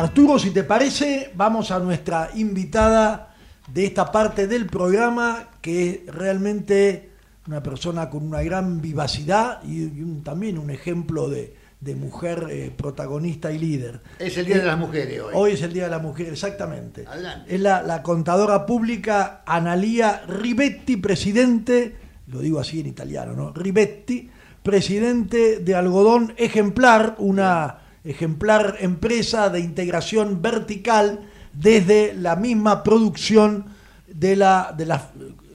[0.00, 3.34] Arturo, si te parece, vamos a nuestra invitada
[3.72, 7.10] de esta parte del programa, que es realmente
[7.46, 12.46] una persona con una gran vivacidad y, y un- también un ejemplo de, de mujer
[12.50, 14.00] eh, protagonista y líder.
[14.18, 15.32] Es el Día de las Mujeres hoy.
[15.34, 17.04] Hoy es el Día de la Mujer, exactamente.
[17.06, 17.54] Adelante.
[17.54, 21.96] Es la, la contadora pública Analia Ribetti, presidente,
[22.28, 23.52] lo digo así en italiano, ¿no?
[23.52, 24.30] Ribetti,
[24.62, 31.20] presidente de Algodón Ejemplar, una ejemplar empresa de integración vertical
[31.52, 33.66] desde la misma producción
[34.06, 35.10] de la, de la,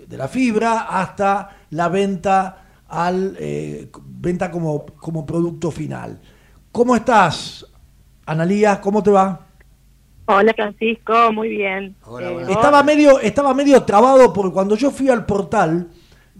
[0.07, 6.19] de la fibra hasta la venta al eh, venta como, como producto final.
[6.71, 7.65] ¿Cómo estás,
[8.25, 8.79] Analía?
[8.81, 9.41] ¿Cómo te va?
[10.27, 11.95] Hola Francisco, muy bien.
[12.19, 15.89] Eh, Estaba medio, estaba medio trabado porque cuando yo fui al portal,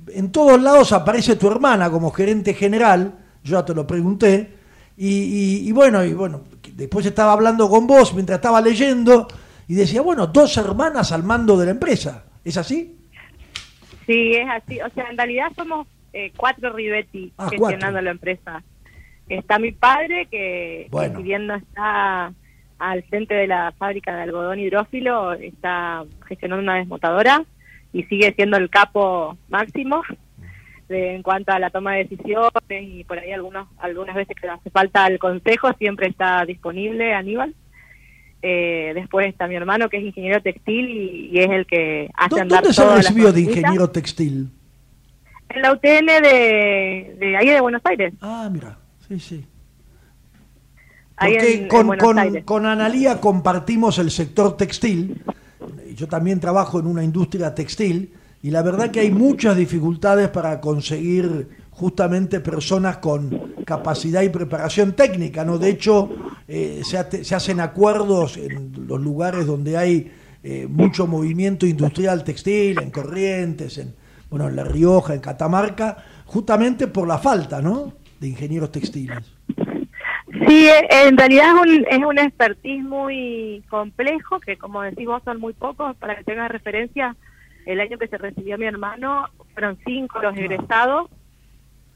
[0.08, 3.14] en todos lados aparece tu hermana como gerente general,
[3.44, 4.56] yo ya te lo pregunté,
[4.98, 6.42] y, y- y bueno, y bueno,
[6.74, 9.28] después estaba hablando con vos mientras estaba leyendo
[9.68, 12.98] y decía, bueno, dos hermanas al mando de la empresa, ¿es así?
[14.06, 14.80] Sí, es así.
[14.82, 18.64] O sea, en realidad somos eh, cuatro Rivetti Ah, gestionando la empresa.
[19.28, 21.18] Está mi padre, que, que Bueno.
[21.18, 22.32] si bien no está
[22.78, 27.44] al frente de la fábrica de algodón hidrófilo, está gestionando una desmotadora
[27.94, 30.04] y sigue siendo el capo máximo
[30.90, 34.48] de- en cuanto a la toma de decisiones y por ahí algunos, algunas veces que
[34.48, 37.54] hace falta el consejo, siempre está disponible Aníbal.
[38.42, 42.36] Eh, después está mi hermano que es ingeniero textil y, y es el que hace
[42.36, 44.52] ¿Dó- andar ¿Dónde se recibió de ingeniero textil?
[45.50, 48.14] En la UTN de, de ahí de Buenos Aires.
[48.22, 49.46] Ah, mira, sí, sí.
[51.18, 55.24] Porque en con, con, con Analía compartimos el sector textil.
[55.96, 58.14] Yo también trabajo en una industria textil
[58.46, 64.94] y la verdad que hay muchas dificultades para conseguir justamente personas con capacidad y preparación
[64.94, 65.44] técnica.
[65.44, 65.58] ¿no?
[65.58, 66.12] De hecho,
[66.48, 70.12] eh, se, se hacen acuerdos en los lugares donde hay
[70.44, 73.96] eh, mucho movimiento industrial textil, en Corrientes, en,
[74.30, 77.94] bueno, en La Rioja, en Catamarca, justamente por la falta ¿no?
[78.20, 79.24] de ingenieros textiles.
[80.48, 85.24] Sí, eh, en realidad es un, es un expertise muy complejo, que como decís vos
[85.26, 87.16] son muy pocos, para que tengas referencia,
[87.66, 91.10] el año que se recibió mi hermano fueron cinco los egresados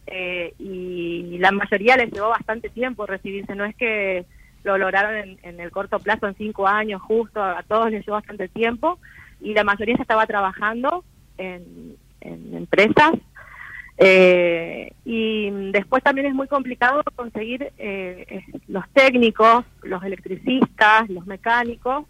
[0.08, 4.26] eh, y la mayoría les llevó bastante tiempo recibirse, no es que
[4.64, 8.18] lo lograron en, en el corto plazo, en cinco años justo, a todos les llevó
[8.18, 9.00] bastante tiempo
[9.40, 11.04] y la mayoría se estaba trabajando
[11.38, 13.14] en, en empresas.
[14.02, 22.06] Eh, y después también es muy complicado conseguir eh, los técnicos, los electricistas, los mecánicos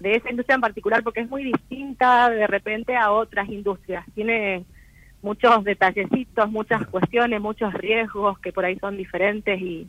[0.00, 4.04] de esa industria en particular porque es muy distinta de repente a otras industrias.
[4.14, 4.64] Tiene
[5.22, 9.86] muchos detallecitos, muchas cuestiones, muchos riesgos que por ahí son diferentes y,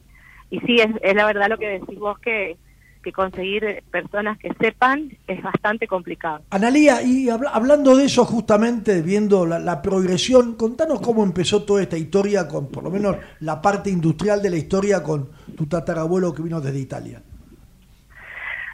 [0.49, 2.57] y sí, es, la verdad lo que decís vos que,
[3.01, 6.43] que conseguir personas que sepan es bastante complicado.
[6.49, 11.81] Analía, y habla- hablando de eso justamente, viendo la, la progresión, contanos cómo empezó toda
[11.81, 16.33] esta historia, con por lo menos la parte industrial de la historia con tu tatarabuelo
[16.33, 17.21] que vino desde Italia.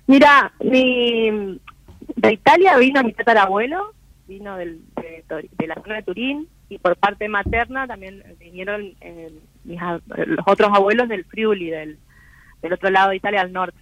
[0.08, 1.60] Mira, mi,
[2.16, 3.94] de Italia vino mi tatarabuelo,
[4.28, 9.32] vino del, de, la zona de Turín, y por parte materna también vinieron eh,
[9.64, 9.80] mis
[10.26, 11.98] los otros abuelos del Friuli, del,
[12.72, 13.78] otro lado de Italia, al norte.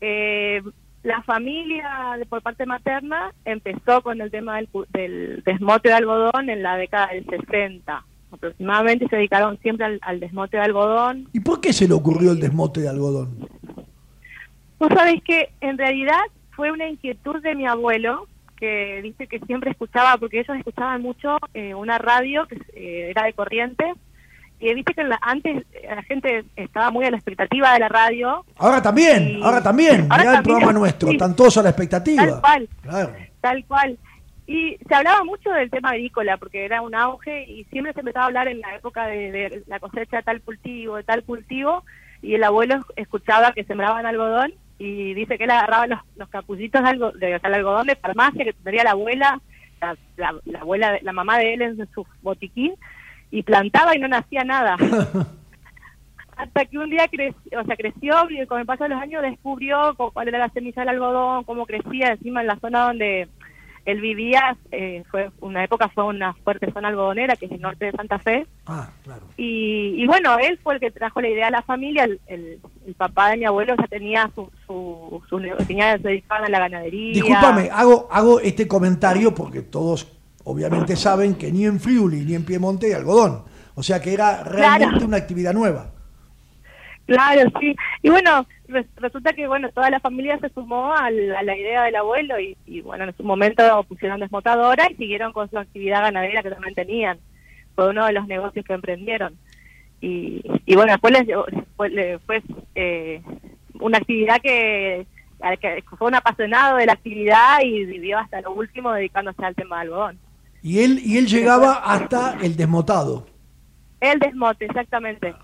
[0.00, 0.62] Eh,
[1.02, 6.50] la familia de- por parte materna empezó con el tema del, del desmote de algodón
[6.50, 8.04] en la década del 60.
[8.32, 11.28] Aproximadamente se dedicaron siempre al desmote de algodón.
[11.32, 13.36] ¿Y por qué se le ocurrió el desmote de algodón?
[14.88, 16.20] Vos sabés que en realidad
[16.50, 18.26] fue una inquietud de mi abuelo,
[18.56, 23.24] que dice que siempre escuchaba, porque ellos escuchaban mucho eh, una radio que eh, era
[23.24, 23.92] de corriente,
[24.60, 27.88] y viste que la- antes eh, la gente estaba muy a la expectativa de la
[27.88, 30.02] radio, Ahora también, Y- ahora también.
[30.10, 32.22] Ahora Mirá el también, programa nuestro, todos a la expectativa.
[32.24, 33.12] tal cual, Claro.
[33.40, 33.98] tal cual.
[34.46, 38.24] Y se hablaba mucho del tema agrícola, porque era un auge, y siempre se empezaba
[38.26, 41.82] a hablar en la época de, de la cosecha de tal cultivo, de tal cultivo,
[42.22, 46.82] y el abuelo escuchaba que sembraban algodón, y dice que él agarraba los, los capullitos
[46.82, 49.40] de, algo, de, o sea, el algodón de farmacia que tendría la abuela,
[49.80, 52.74] la, la- la abuela, de- la mamá de él en su botiquín,
[53.30, 54.76] y plantaba y no nacía nada.
[56.36, 59.22] Hasta que un día creció, o sea, creció y con el paso de los años
[59.22, 63.28] descubrió cu- cuál era la semilla del algodón, cómo crecía encima en la zona donde
[63.86, 67.84] él vivía, eh, fue una época fue una fuerte zona algodonera, que es el norte
[67.86, 69.22] de Santa Fe, Ah, claro.
[69.36, 72.04] y, y bueno, él fue el que trajo la idea a la familia.
[72.04, 76.46] El, el- el papá de mi abuelo ya tenía su, su, su tenía, se dedicaba
[76.46, 77.12] a la ganadería.
[77.14, 80.10] Discúlpame, hago, hago este comentario porque todos
[80.44, 83.42] obviamente saben que ni en Friuli ni en Piemonte hay algodón.
[83.74, 85.06] O sea que era realmente Claro.
[85.06, 85.90] una actividad nueva.
[87.06, 87.74] Claro, sí.
[88.02, 88.46] Y bueno,
[88.96, 92.56] resulta que bueno, toda la familia se sumó al- a la idea del abuelo y,
[92.66, 96.74] y, bueno, en su momento pusieron desmotadora y siguieron con su actividad ganadera que también
[96.74, 97.18] tenían.
[97.74, 99.36] Fue uno de los negocios que emprendieron.
[100.00, 101.26] Y, y bueno, después les,
[101.76, 102.42] fue, fue
[102.74, 103.22] eh,
[103.80, 105.06] una actividad que
[105.98, 109.88] fue un apasionado de la actividad y vivió hasta lo último dedicándose al tema del
[109.88, 110.18] algodón.
[110.62, 113.26] Y él, y él llegaba hasta el desmotado.
[114.00, 115.34] El desmote, exactamente.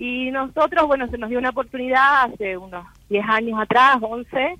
[0.00, 4.56] Y nosotros, bueno, se nos dio una oportunidad hace unos 10 años atrás, 11,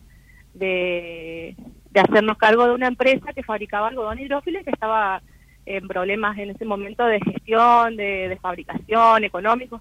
[0.53, 1.57] de,
[1.91, 5.23] de hacernos cargo de una empresa que fabricaba algodón hidrófilo y que estaba
[5.65, 9.81] en problemas en ese momento de gestión, de, de fabricación, económicos.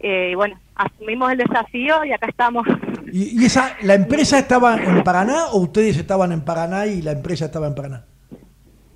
[0.00, 2.66] Eh, y bueno, asumimos el desafío y acá estamos.
[3.12, 7.12] ¿Y, y esa, la empresa estaba en Paraná o ustedes estaban en Paraná y la
[7.12, 8.04] empresa estaba en Paraná?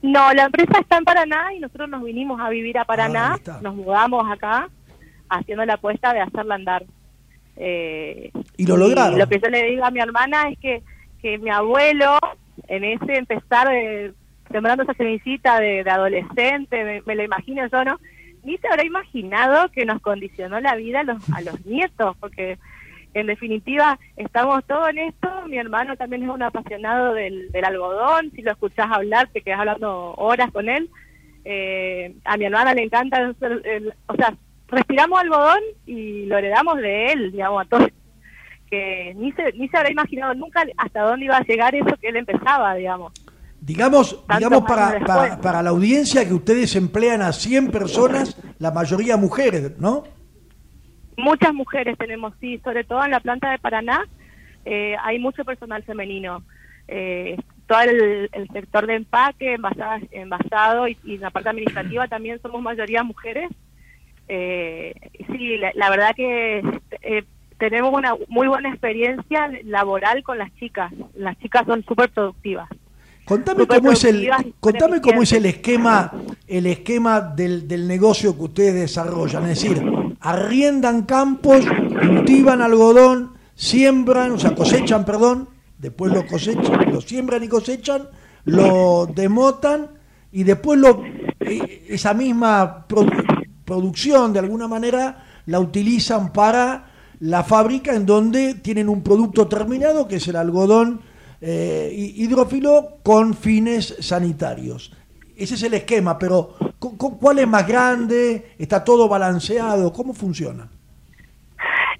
[0.02, 3.38] No, la empresa está en Paraná y nosotros nos vinimos a vivir a Ah, Paraná,
[3.60, 4.68] nos mudamos acá
[5.38, 6.84] haciendo la apuesta de hacerla andar.
[7.56, 9.18] Eh, Y lo lograron.
[9.18, 10.82] lo que yo le digo a mi hermana es que,
[11.20, 12.18] que mi abuelo,
[12.68, 14.12] en ese empezar de,
[14.50, 17.98] sembrando esa semillita de, de adolescente, me, me lo imagino yo, ¿no?
[18.44, 22.58] Ni se habrá imaginado que nos condicionó la vida a los, a los nietos, porque
[23.14, 25.28] en definitiva estamos todos en esto.
[25.46, 28.30] Mi hermano también es un apasionado del, del algodón.
[28.34, 30.88] Si lo escuchás hablar, te quedas hablando horas con él.
[31.44, 34.34] Eh, a mi hermana le encanta, el- el- o sea,
[34.72, 37.88] respiramos algodón y lo heredamos de él, digamos, a todos.
[38.68, 42.08] Que ni se, ni se habrá imaginado nunca hasta dónde iba a llegar eso que
[42.08, 43.12] él empezaba, digamos.
[43.60, 48.72] Digamos, Tantos digamos para, para, para la audiencia que ustedes emplean a 100 personas, la
[48.72, 50.04] mayoría mujeres, ¿no?
[51.16, 54.04] Muchas mujeres tenemos, sí, sobre todo en la planta de Paraná,
[54.64, 56.42] eh, hay mucho personal femenino.
[56.88, 62.08] Eh, todo el, el sector de empaque, envasado, envasado y, y en la parte administrativa
[62.08, 63.50] también somos mayoría mujeres.
[64.34, 64.94] Eh,
[65.30, 66.62] sí, la, la verdad que
[67.02, 67.22] eh,
[67.58, 70.90] tenemos una muy buena experiencia laboral con las chicas.
[71.14, 72.66] Las chicas son súper productivas.
[73.26, 76.12] Contame cómo es el, contame cómo es el esquema,
[76.48, 79.42] el esquema del, del negocio que ustedes desarrollan.
[79.50, 79.82] Es decir,
[80.20, 81.66] arriendan campos,
[82.00, 88.08] cultivan algodón, siembran, o sea, cosechan, perdón, después lo cosechan, lo siembran y cosechan,
[88.46, 89.88] lo demotan
[90.32, 91.04] y después lo,
[91.40, 92.86] eh, esa misma
[93.64, 96.86] producción de alguna manera la utilizan para
[97.20, 101.00] la fábrica en donde tienen un producto terminado que es el algodón
[101.40, 104.92] eh, hidrófilo con fines sanitarios.
[105.36, 108.52] Ese es el esquema, pero cu- cu- ¿cuál es más grande?
[108.58, 109.92] ¿Está todo balanceado?
[109.92, 110.68] ¿Cómo funciona?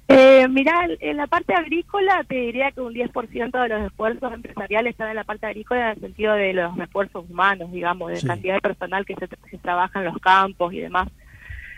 [0.09, 4.91] Eh, mira, en la parte agrícola te diría que un 10% de los esfuerzos empresariales
[4.93, 8.27] están en la parte agrícola en el sentido de los esfuerzos humanos, digamos, de Sí.
[8.27, 11.09] cantidad de personal que se, se trabaja en los campos y demás.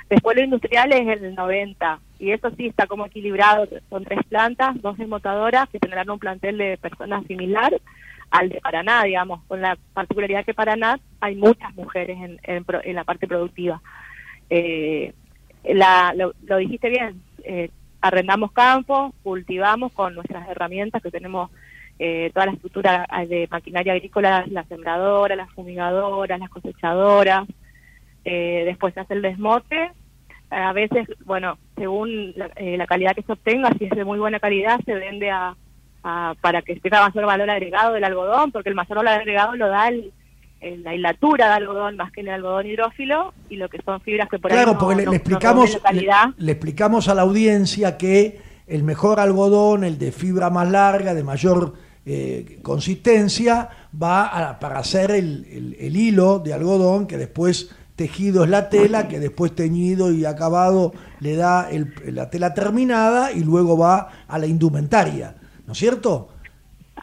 [0.09, 3.67] Después lo industrial es el 90 y eso sí está como equilibrado.
[3.91, 7.73] Son tres plantas, dos desmotadoras que tendrán un plantel de personas similar
[8.31, 12.95] al de Paraná, digamos, con la particularidad que Paraná hay muchas mujeres en, en en
[12.95, 13.81] la parte productiva.
[14.51, 15.13] Eh,
[15.65, 21.51] la, lo, lo dijiste bien, eh, arrendamos campos, cultivamos con nuestras herramientas que tenemos
[21.99, 27.47] eh, toda la estructura de maquinaria agrícola, las sembradoras, las fumigadoras, las cosechadoras.
[28.25, 29.91] Eh, después se hace el desmote.
[30.51, 34.19] A veces, bueno, según la, eh, la calidad que se obtenga, si es de muy
[34.19, 35.57] buena calidad, se vende a,
[36.05, 39.69] a- para que tenga mayor valor agregado del algodón, porque el mayor valor agregado lo
[39.69, 40.13] da el,
[40.61, 44.29] el- la hilatura de algodón más que el algodón hidrófilo y lo que son fibras
[44.29, 47.15] que por ahí Claro, no- porque le, no- le no explicamos, le, le explicamos a
[47.15, 51.75] la audiencia que el mejor algodón, el de fibra más larga, de mayor
[52.07, 53.71] eh, consistencia,
[54.01, 58.69] va a- para hacer el, el- el hilo de algodón, que después tejido es la
[58.69, 64.09] tela, que después teñido y acabado le da el- la tela terminada y luego va
[64.27, 65.37] a la indumentaria,
[65.67, 66.29] ¿no es cierto?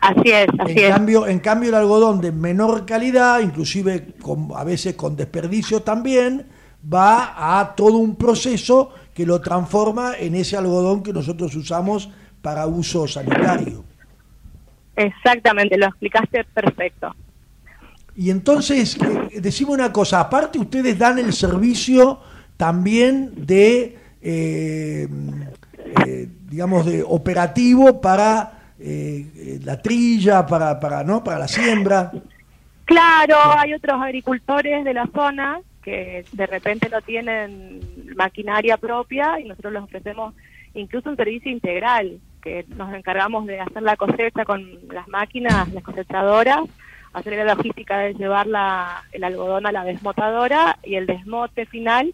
[0.01, 0.89] Así es, así en es.
[0.89, 6.47] Cambio, en cambio, el algodón de menor calidad, inclusive con, a veces con desperdicio también,
[6.91, 12.09] va a todo un proceso que lo transforma en ese algodón que nosotros usamos
[12.41, 13.83] para uso sanitario.
[14.95, 17.15] Exactamente, lo explicaste perfecto.
[18.15, 22.19] Y entonces, eh, decime una cosa, aparte ustedes dan el servicio
[22.57, 25.07] también de, eh,
[26.05, 31.23] eh, digamos, de operativo para eh, eh, la trilla, para, para, ¿no?
[31.23, 32.11] para la siembra.
[32.85, 37.79] Claro, hay otros agricultores de la zona que de repente no tienen
[38.15, 40.33] maquinaria propia y nosotros les ofrecemos
[40.73, 45.83] incluso un servicio integral, que nos encargamos de hacer la cosecha con las máquinas, las
[45.83, 46.61] cosechadoras,
[47.13, 52.13] hacer la logística de llevar la- el algodón a la desmotadora y el desmote final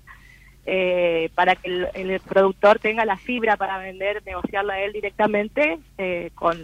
[0.65, 6.31] eh, para que el, el productor tenga la fibra para vender, negociarla él directamente eh,
[6.35, 6.57] con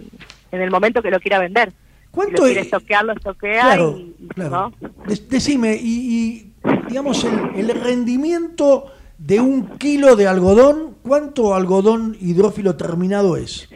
[0.51, 1.69] en el momento que lo quiera vender.
[1.69, 1.75] Si
[2.11, 4.49] ¿Cuánto lo quiere es- estoquear, lo estoquea Claro, y, y si claro.
[4.51, 4.73] no,
[5.07, 6.53] De- decime, y, y,
[6.87, 13.69] digamos, el, el rendimiento de un kilo de algodón, ¿cuánto algodón hidrófilo terminado es?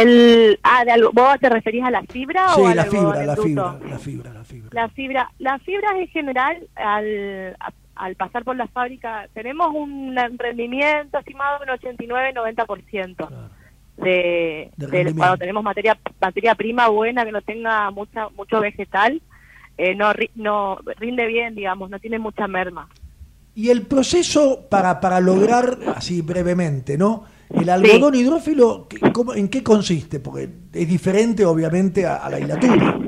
[0.00, 3.24] El, ah, de algo- ¿Vos te referís a la fibra Sí, o al la fibra,
[3.24, 4.68] la fibra, la fibra, la fibra.
[4.72, 10.16] La fibra, la fibra en general, al, a- al pasar por la fábrica, tenemos un
[10.38, 13.28] rendimiento estimado de un 89-90%
[13.98, 15.18] de, De de rendimiento.
[15.18, 19.20] cuando tenemos materia materia prima buena que no tenga mucha mucho vegetal,
[19.78, 22.88] eh, no no rinde bien, digamos, no tiene mucha merma.
[23.54, 27.24] Y el proceso para, para lograr, así brevemente, ¿no?
[27.54, 30.20] El algodón hidrófilo, ¿qué- cómo- ¿en qué consiste?
[30.20, 32.98] Porque es diferente, obviamente, a, a la hilatura.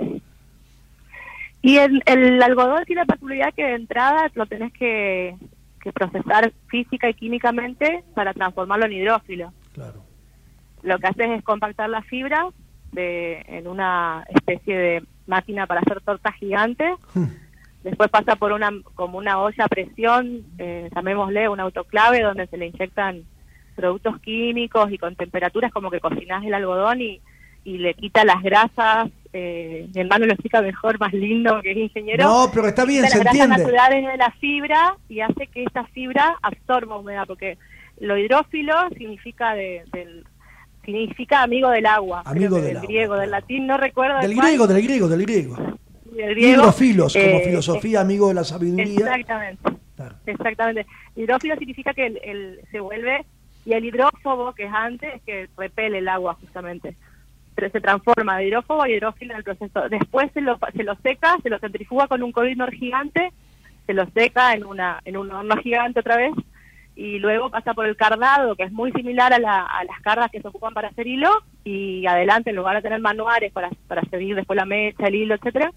[1.63, 5.35] Y el, el algodón tiene la particularidad que de entrada lo tenés que,
[5.81, 9.53] que procesar física y químicamente para transformarlo en hidrófilo.
[9.73, 10.03] Claro.
[10.83, 12.47] Lo que haces es compactar la fibra
[12.93, 16.91] de, en una especie de máquina para hacer tortas gigantes.
[17.83, 22.59] Después pasa por una como una olla a presión, eh, llamémosle un autoclave, donde se
[22.59, 23.23] le inyectan
[23.75, 27.21] productos químicos y con temperaturas como que cocinás el algodón y,
[27.65, 29.11] y le quita las grasas.
[29.33, 32.25] Eh, mi hermano lo explica mejor, más lindo, que es ingeniero.
[32.25, 34.11] No, pero está bien, se las grasas entiende.
[34.13, 37.59] de la fibra y hace que esa fibra absorba humedad, porque
[38.01, 40.25] lo hidrófilo significa de, del
[40.85, 45.09] significa amigo del agua, Amigo del griego, del latín, no recuerdo Del griego, del griego,
[45.09, 45.57] del griego.
[46.13, 46.63] del griego.
[46.63, 48.95] Hidrofilos, como eh, filosofía, amigo de la sabiduría.
[48.99, 49.71] Exactamente.
[50.27, 50.87] Exactamente.
[51.17, 53.25] Hidrófilo significa que el, el- se vuelve
[53.65, 56.97] y el hidrófobo que es antes es que repele el agua justamente.
[57.55, 59.89] Pero se transforma de hidrófobo a hidrófilo en el proceso.
[59.89, 63.33] Después se lo, se lo seca, se lo centrifuga con un colinor gigante,
[63.87, 66.33] se lo seca en una en un horno gigante otra vez
[66.97, 70.31] y luego pasa por el cardado, que es muy similar a, la- a las cargas
[70.31, 71.29] que se ocupan para hacer hilo,
[71.65, 75.35] y adelante, en lugar de tener manuales para, para seguir después la mecha, el hilo,
[75.35, 75.73] etcétera,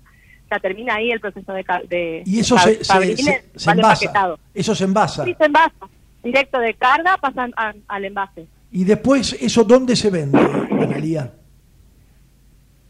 [0.51, 3.81] ya termina ahí el proceso de, de Y eso fab- se, se, se- se vale
[3.81, 4.37] envasa.
[4.53, 5.25] Eso se envasa.
[5.25, 5.87] Sí, se envasa.
[6.27, 8.47] Directo de carga pasan a- al envase.
[8.71, 11.31] Y después, ¿eso dónde se vende, Analía?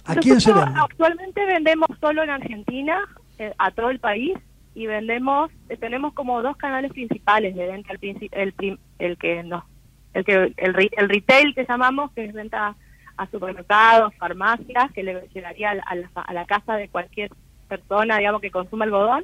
[0.06, 0.80] ¿A quién se vende?
[0.80, 3.00] Actualmente vendemos solo en Argentina,
[3.40, 4.38] eh, a todo el país,
[4.74, 7.94] y vendemos, eh, tenemos como dos canales principales de venta.
[8.02, 9.66] El, el, el que no,
[10.14, 12.76] el que el, el retail que llamamos, que es venta
[13.18, 16.88] a supermercados, farmacias, que le llegaría a la, a la fa- a la casa de
[16.90, 17.32] cualquier
[17.68, 19.24] persona, digamos, que consuma algodón.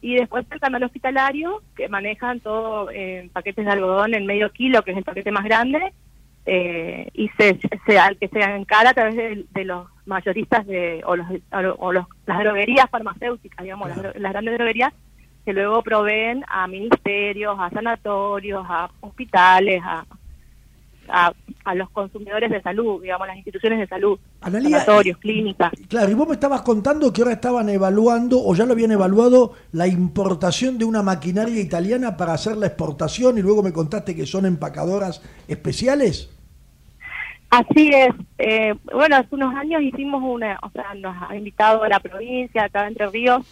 [0.00, 4.82] Y después el canal hospitalario, que manejan todo en paquetes de algodón en medio kilo,
[4.82, 5.92] que es el paquete más grande,
[6.44, 11.02] eh, y se, se, al que se encara a través de, de los mayoristas de,
[11.04, 11.26] o, los,
[11.78, 14.92] o los- las droguerías farmacéuticas, digamos, las, las grandes droguerías,
[15.44, 20.04] que luego proveen a ministerios, a sanatorios, a hospitales, a
[21.08, 21.32] a,
[21.64, 25.72] a los consumidores de salud, digamos, las instituciones de salud, Analía, sanatorios, clínicas.
[25.88, 29.54] Claro, y vos me estabas contando que ahora estaban evaluando, o ya lo habían evaluado,
[29.72, 34.26] la importación de una maquinaria italiana para hacer la exportación y luego me contaste que
[34.26, 36.30] son empacadoras especiales.
[37.50, 38.14] Así es.
[38.38, 42.64] Eh, bueno, hace unos años hicimos una, o sea, nos ha invitado a la provincia,
[42.64, 43.46] acá de Entre Ríos,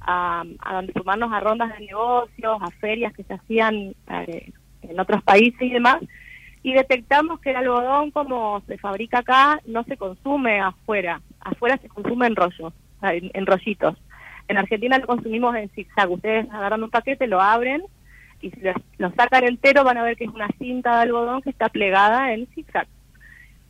[0.00, 4.52] a, a donde sumarnos a rondas de negocios, a ferias que se hacían eh,
[4.82, 5.98] en otros países y demás,
[6.62, 11.88] y detectamos que el algodón como se fabrica acá no se consume afuera, afuera se
[11.88, 13.96] consume en rollos, en rollitos.
[14.48, 17.82] En Argentina lo consumimos en zigzag, ustedes agarran un paquete, lo abren
[18.40, 21.42] y si lo, lo sacan entero van a ver que es una cinta de algodón
[21.42, 22.86] que está plegada en zigzag.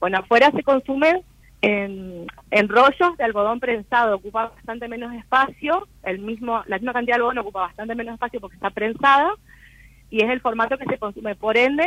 [0.01, 1.23] Bueno, afuera se consume
[1.63, 7.17] en, en rollos de algodón prensado, ocupa bastante menos espacio, el mismo, la misma cantidad
[7.17, 9.31] de algodón ocupa bastante menos espacio porque está prensada
[10.11, 11.35] y es el formato que se consume.
[11.35, 11.85] Por ende,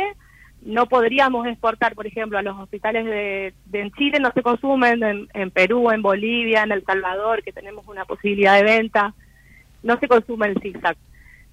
[0.64, 5.02] no podríamos exportar, por ejemplo, a los hospitales de, de en Chile, no se consumen,
[5.02, 9.14] en, en Perú, en Bolivia, en El Salvador, que tenemos una posibilidad de venta,
[9.82, 10.96] no se consume el zigzag.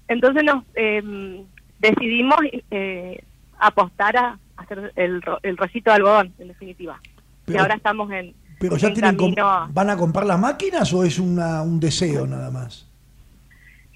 [0.08, 1.44] Entonces nos eh,
[1.78, 2.38] decidimos
[2.70, 3.22] eh,
[3.58, 7.00] apostar a hacer el, el rollito de algodón, en definitiva.
[7.46, 11.04] y ahora estamos en, Pero ya en tienen camino ¿Van a comprar las máquinas o
[11.04, 12.86] es una, un deseo nada más?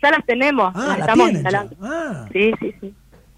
[0.02, 1.76] Ya las tenemos, Ah, las las estamos instalando.
[1.80, 2.26] Ah.
[2.32, 2.94] Sí, sí, sí.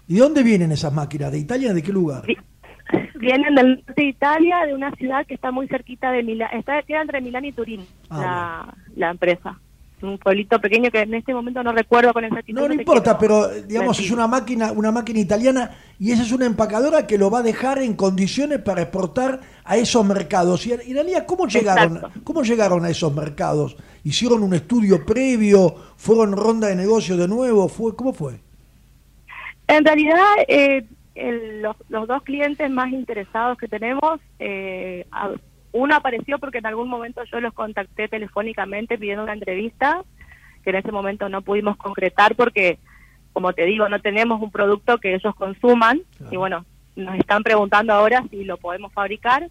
[0.07, 1.31] ¿Y de dónde vienen esas máquinas?
[1.31, 1.73] ¿De Italia?
[1.73, 2.23] ¿De qué lugar?
[3.19, 6.81] Vienen del norte de Italia, de una ciudad que está muy cerquita de Milán, está
[6.83, 9.59] queda entre Milán y Turín, Ah, la, la empresa.
[9.99, 12.59] Un pueblito pequeño que en este momento no recuerdo con exactitud.
[12.59, 16.45] No, no importa, pero digamos es una máquina, una máquina italiana y esa es una
[16.45, 20.67] empacadora que lo va a dejar en condiciones para exportar a esos mercados.
[20.67, 23.75] Y Iralia, ¿cómo llegaron, cómo llegaron a esos mercados?
[24.03, 25.73] ¿Hicieron un estudio previo?
[25.97, 27.67] ¿Fueron ronda de negocio de nuevo?
[27.67, 28.39] ¿Fue cómo fue?
[29.67, 35.05] En realidad, eh, el- los, los dos clientes más interesados que tenemos, eh,
[35.71, 40.03] uno apareció porque en algún momento yo los contacté telefónicamente pidiendo una entrevista,
[40.63, 42.77] que en ese momento no pudimos concretar porque,
[43.33, 46.01] como te digo, no tenemos un producto que ellos consuman.
[46.31, 46.65] Y bueno,
[46.95, 49.49] nos están preguntando ahora si lo podemos fabricar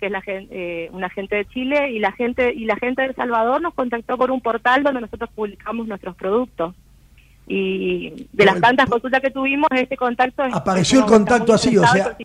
[0.00, 3.08] que es la eh, una gente de Chile y la gente y la gente de
[3.08, 6.74] El Salvador nos contactó por un portal donde nosotros publicamos nuestros productos
[7.46, 11.86] y de las tantas consultas que tuvimos este contacto es- Apareció el contacto así, o
[11.86, 12.16] sea,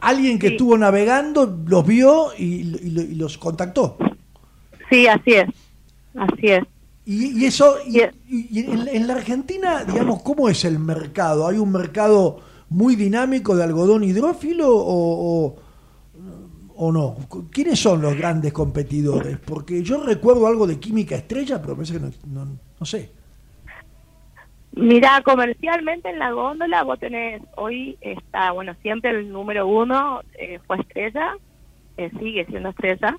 [0.00, 0.52] alguien que Sí.
[0.54, 3.96] estuvo navegando los vio y, y- y los contactó.
[4.90, 5.48] sí así es
[6.14, 6.62] así es
[7.06, 11.46] Y, y eso, y, y en, en la Argentina, digamos, ¿cómo es el mercado?
[11.46, 15.56] ¿Hay un mercado muy dinámico de algodón hidrófilo o, o,
[16.74, 17.16] o no?
[17.52, 19.38] ¿Quiénes son los grandes competidores?
[19.38, 23.12] Porque yo recuerdo algo de química estrella, pero parece que no, no, no sé.
[24.76, 30.60] Mira, comercialmente en la góndola vos tenés, hoy está, bueno, siempre el número uno eh,
[30.66, 31.34] fue Estrella,
[31.96, 33.16] eh, sigue siendo Estrella.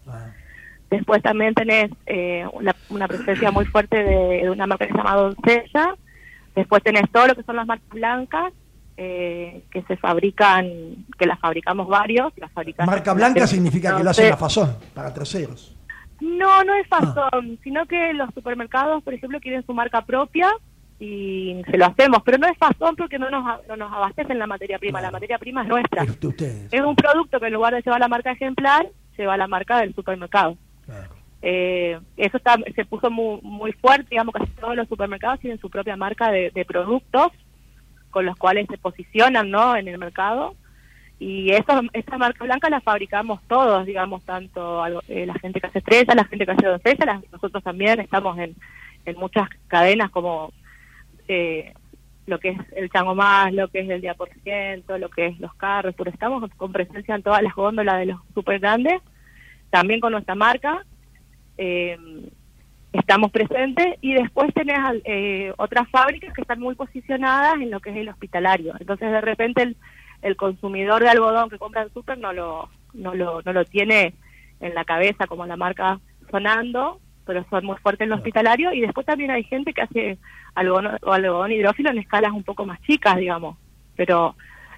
[0.91, 4.97] Después también tenés eh, una, una presencia muy fuerte de, de una marca que se
[4.99, 5.95] llama Doncella.
[6.55, 8.53] Después tenés todo lo que son las marcas blancas,
[8.95, 10.67] eh, que se fabrican,
[11.17, 12.33] que las fabricamos varios.
[12.37, 15.75] Las fabricamos Marca blanca significa que lo hacen a fazón, para terceros.
[16.21, 20.51] No, no es fazón, sino que los supermercados, por ejemplo, quieren su marca propia
[20.99, 24.47] y se lo hacemos, pero no es fazón porque no nos, no nos abastecen la
[24.47, 26.03] materia prima, la materia prima es nuestra.
[26.03, 26.73] ustedes.
[26.73, 28.87] Es un producto que en lugar de llevar la marca ejemplar,
[29.17, 30.57] lleva la marca del supermercado.
[31.43, 35.69] Eh, eso está, se puso muy, muy fuerte, digamos, casi todos los supermercados tienen su
[35.69, 37.27] propia marca de, de productos
[38.09, 39.75] con los cuales se posicionan ¿no?
[39.75, 40.55] en el mercado.
[41.19, 45.67] Y eso, esa marca blanca la fabricamos todos, digamos, tanto algo- eh, la gente que
[45.67, 48.55] hace estrella, la gente que hace doncella, las- nosotros también estamos en,
[49.05, 50.51] en muchas cadenas como
[51.27, 51.73] eh,
[52.25, 55.27] lo que es el Chango Más, lo que es el Día por Ciento, lo que
[55.27, 59.01] es los carros, pero estamos con presencia en todas las góndolas de los super grandes,
[59.69, 60.85] también con nuestra marca,
[61.57, 61.97] eh,
[62.93, 67.91] estamos presentes y después tenés eh, otras fábricas que están muy posicionadas en lo que
[67.91, 68.73] es el hospitalario.
[68.79, 69.77] Entonces de repente el,
[70.21, 74.13] el consumidor de algodón que compra en super no lo, no lo, no lo tiene
[74.59, 75.99] en la cabeza como la marca
[76.31, 80.17] sonando, pero son muy fuertes en lo hospitalario y después también hay gente que hace
[80.55, 83.57] algodón, o algodón hidrófilo en escalas un poco más chicas, digamos,
[83.95, 84.35] pero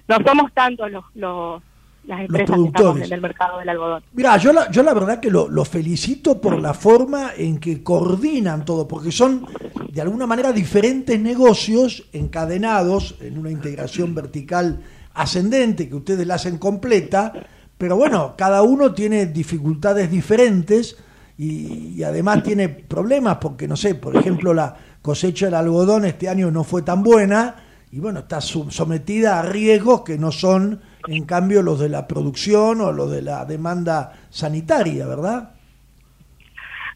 [0.08, 1.62] no somos tantos los, los
[2.04, 3.06] las empresas estamos productores.
[3.06, 4.02] en el mercado del algodón.
[4.12, 7.82] Mira, yo la, yo la verdad que lo, lo felicito por la forma en que
[7.82, 9.46] coordinan todo, porque son
[9.90, 14.80] de alguna manera diferentes negocios encadenados en una integración vertical
[15.14, 17.32] ascendente que ustedes la hacen completa,
[17.76, 20.96] pero bueno, cada uno tiene dificultades diferentes
[21.42, 26.50] y, además tiene problemas porque, no sé, por ejemplo, la cosecha del algodón este año
[26.50, 27.56] no fue tan buena
[27.90, 32.82] y bueno, está sometida a riesgos que no son en cambio, los de la producción
[32.82, 35.52] o los de la demanda sanitaria, ¿verdad?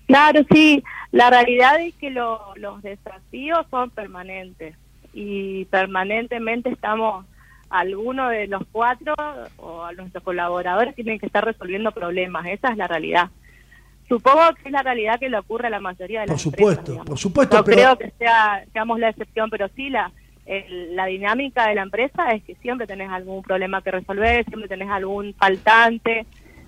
[0.06, 0.84] Claro, sí.
[1.10, 4.76] La realidad es que lo- los desafíos son permanentes
[5.14, 7.24] y permanentemente estamos,
[7.70, 9.14] algunos de los cuatro
[9.56, 12.44] o a nuestros colaboradores tienen que estar resolviendo problemas.
[12.46, 13.30] Esa es la realidad.
[14.08, 17.04] Supongo que es la realidad que le ocurre a la mayoría de Por las supuesto,
[17.04, 20.10] por supuesto, no pero creo que sea seamos la excepción, pero sí la
[20.46, 24.68] el- la dinámica de la empresa es que siempre tenés algún problema que resolver, siempre
[24.68, 26.26] tenés algún faltante,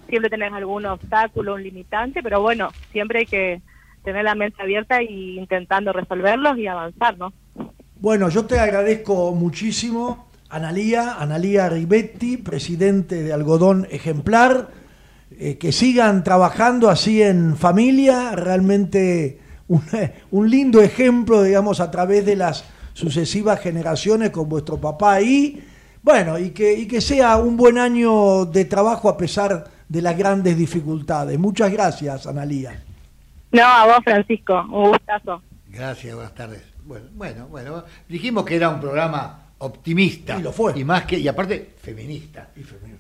[0.09, 3.61] siempre tenés algún obstáculo, un limitante, pero bueno, siempre hay que
[4.03, 7.34] tener la mente abierta y intentando resolverlos y avanzar, ¿no?
[8.01, 14.68] Bueno, yo te agradezco muchísimo, Analía, Analía Ribetti, presidente de Algodón Ejemplar,
[15.31, 19.83] eh, que sigan trabajando así en familia, realmente un,
[20.31, 25.62] un lindo ejemplo, digamos, a través de las sucesivas generaciones con vuestro papá ahí.
[26.03, 30.16] Bueno, y que, y que sea un buen año de trabajo a pesar de las
[30.16, 31.39] grandes dificultades.
[31.39, 32.83] Muchas gracias, Analía.
[33.53, 35.43] No, a vos, Francisco, un gustazo.
[35.68, 36.62] Gracias, buenas tardes.
[36.85, 40.38] Bueno, bueno, bueno, dijimos que era un programa optimista.
[40.38, 40.78] Y lo fue.
[40.78, 42.50] Y más que, y aparte, feminista.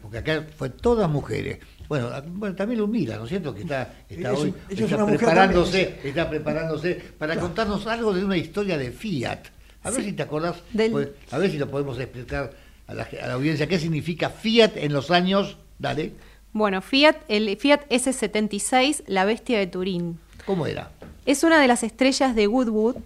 [0.02, 1.58] Porque acá fue todas mujeres.
[1.88, 3.54] Bueno, bueno también Lumila, ¿no es cierto?
[3.54, 6.06] Que está, está Es- hoy es está preparándose, también.
[6.08, 9.38] está preparándose para contarnos algo de una historia de Fiat.
[9.84, 10.06] A ver Sí.
[10.10, 12.52] si te acordás, Del- pues, a ver si lo podemos explicar
[12.88, 16.12] a la, a la audiencia qué significa Fiat en los años, dale,
[16.52, 20.18] Bueno, Fiat, el Fiat S76, la bestia de Turín.
[20.46, 20.90] ¿cómo era?
[21.26, 22.96] Es una de las estrellas de Goodwood.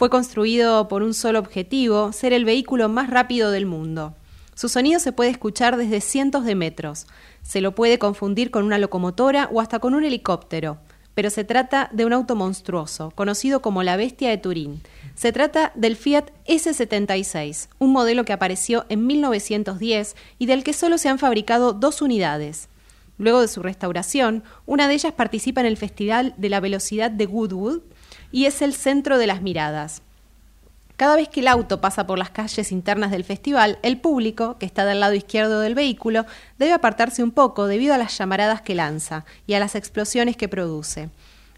[0.00, 4.14] Fue construido por un solo objetivo, ser el vehículo más rápido del mundo.
[4.54, 7.06] Su sonido se puede escuchar desde cientos de metros.
[7.42, 10.78] Se lo puede confundir con una locomotora o hasta con un helicóptero.
[11.12, 14.80] Pero se trata de un auto monstruoso, conocido como la bestia de Turín.
[15.14, 20.96] Se trata del Fiat S76, un modelo que apareció en 1910 y del que solo
[20.96, 22.70] se han fabricado dos unidades.
[23.18, 27.26] Luego de su restauración, una de ellas participa en el Festival de la Velocidad de
[27.26, 27.82] Goodwood
[28.32, 30.02] y es el centro de las miradas.
[31.00, 34.66] Cada vez que el auto pasa por las calles internas del festival, el público, que
[34.66, 36.26] está del lado izquierdo del vehículo,
[36.58, 40.48] debe apartarse un poco debido a las llamaradas que lanza y a las explosiones que
[40.48, 41.08] produce.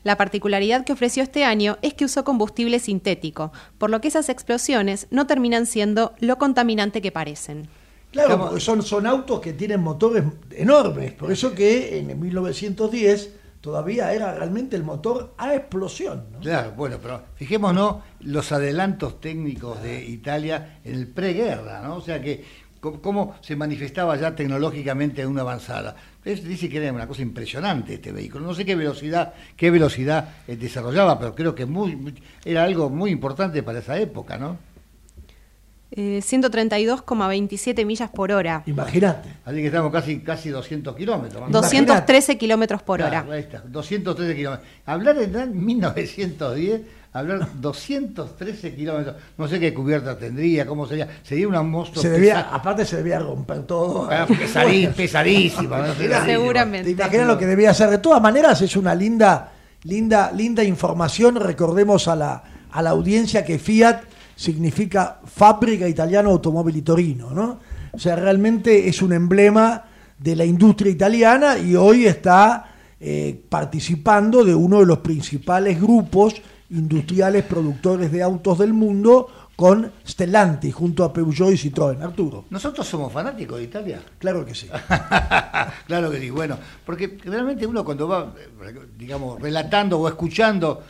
[0.04, 4.28] La particularidad que ofreció este año es que usó combustible sintético, por lo que esas
[4.28, 7.68] explosiones no terminan siendo lo contaminante que parecen.
[8.12, 13.41] Claro, porque son, son autos que tienen motores enormes, por eso que en el 1910
[13.62, 16.24] todavía era realmente el motor a explosión.
[16.32, 16.40] ¿no?
[16.40, 21.96] Claro, bueno, pero fijémonos los adelantos técnicos de Italia en el preguerra, ¿no?
[21.96, 22.44] O sea que
[22.80, 25.94] cómo se manifestaba ya tecnológicamente una avanzada.
[26.24, 28.44] Es- dice que era una cosa impresionante este vehículo.
[28.44, 32.12] No sé qué velocidad, qué velocidad eh, desarrollaba, pero creo que muy-
[32.44, 34.58] era algo muy importante para esa época, ¿no?
[35.94, 38.62] Eh, 132,27 millas por hora.
[38.66, 39.28] Imagínate.
[39.44, 41.34] Así que estamos casi, casi 200 kilómetros.
[41.42, 41.62] más o menos.
[41.62, 43.34] 213 kilómetros por Claro, hora.
[43.36, 44.68] ahí está, 213 kilómetros.
[44.86, 46.80] Hablar en 1910,
[47.12, 52.36] hablar 213 kilómetros, no sé qué cubierta tendría, cómo sería, sería una monstruo Se debía,
[52.36, 54.08] pesa- aparte se debía romper todo.
[54.10, 55.92] Ah, pesadí- pesadísima, ¿no?
[55.94, 56.24] Pesadísima.
[56.24, 56.84] Seguramente.
[56.94, 57.90] ¿Te imaginas lo que debía ser?
[57.90, 59.52] De todas maneras, es una linda,
[59.84, 61.36] linda, linda información.
[61.36, 64.04] Recordemos a la, a la audiencia que Fiat
[64.34, 67.58] significa Fábrica Italiana Automóvil Torino, ¿no?
[67.92, 69.84] O sea, realmente es un emblema
[70.18, 76.40] de la industria italiana y hoy está eh, participando de uno de los principales grupos
[76.70, 82.02] industriales productores de autos del mundo con Stellantis junto a Peugeot y Citroën.
[82.02, 82.46] Arturo.
[82.50, 84.02] Nosotros somos fanáticos de Italia.
[84.18, 84.68] Claro que sí.
[85.86, 88.32] claro que sí, bueno, porque realmente uno cuando va,
[88.64, 90.82] eh, digamos, relatando o escuchando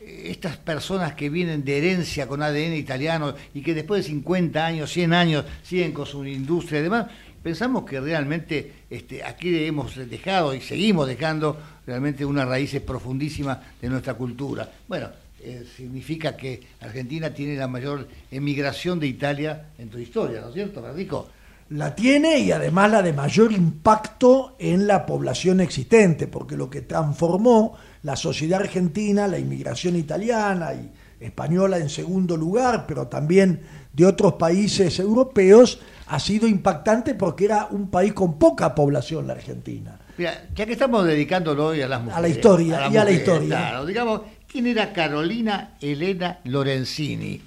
[0.00, 4.92] estas personas que vienen de herencia con ADN italiano y que después de 50 años,
[4.92, 7.06] 100 años siguen con su industria y demás,
[7.42, 13.88] pensamos que realmente este, aquí hemos dejado y seguimos dejando realmente unas raíces profundísimas de
[13.88, 14.70] nuestra cultura.
[14.86, 15.08] Bueno,
[15.40, 20.54] eh, significa que Argentina tiene la mayor emigración de Italia en tu historia, ¿no es
[20.54, 21.28] cierto, Francisco?
[21.70, 26.80] la tiene y además la de mayor impacto en la población existente, porque lo que
[26.82, 30.90] transformó la sociedad argentina, la inmigración italiana y
[31.20, 33.60] española en segundo lugar, pero también
[33.92, 39.34] de otros países europeos, ha sido impactante porque era un país con poca población la
[39.34, 39.98] Argentina.
[40.16, 42.18] Mira, ya que estamos dedicándolo hoy a las mujeres.
[42.18, 43.48] A la historia, las y a la historia.
[43.48, 47.40] Claro, digamos, ¿quién era Carolina Elena Lorenzini?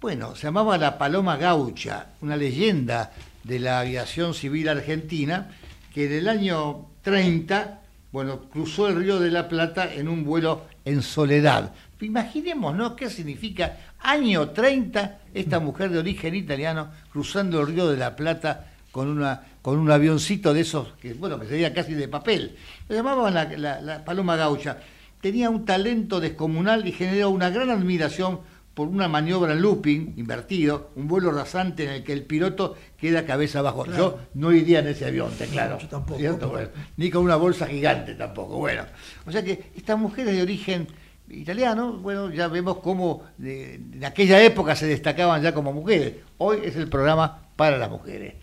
[0.00, 3.12] Bueno, se llamaba la Paloma Gaucha, una leyenda
[3.42, 5.50] de la aviación civil argentina,
[5.94, 7.80] que en el año 30,
[8.14, 11.72] bueno, cruzó el río de la Plata en un vuelo en soledad.
[12.00, 12.94] Imaginemos, ¿no?
[12.94, 18.70] ¿Qué significa año 30 esta mujer de origen italiano cruzando el río de la Plata
[18.92, 22.54] con una con un avioncito de esos que bueno que sería casi de papel.
[22.88, 24.76] Lo llamaban la, la- la paloma gaucha.
[25.20, 28.40] Tenía un talento descomunal y generó una gran admiración
[28.74, 33.24] por una maniobra en looping invertido, un vuelo rasante en el que el piloto queda
[33.24, 33.84] cabeza abajo.
[33.84, 33.98] Claro.
[33.98, 35.78] Yo no iría en ese avión, te claro.
[35.78, 36.18] yo tampoco.
[36.18, 36.48] ¿cierto?
[36.48, 38.58] Bueno, ni con una bolsa gigante tampoco.
[38.58, 38.82] Bueno,
[39.26, 40.88] o sea que estas mujeres de origen
[41.30, 46.14] italiano, bueno, ya vemos cómo de, en aquella época se destacaban ya como mujeres.
[46.38, 48.34] Hoy es el programa para las mujeres.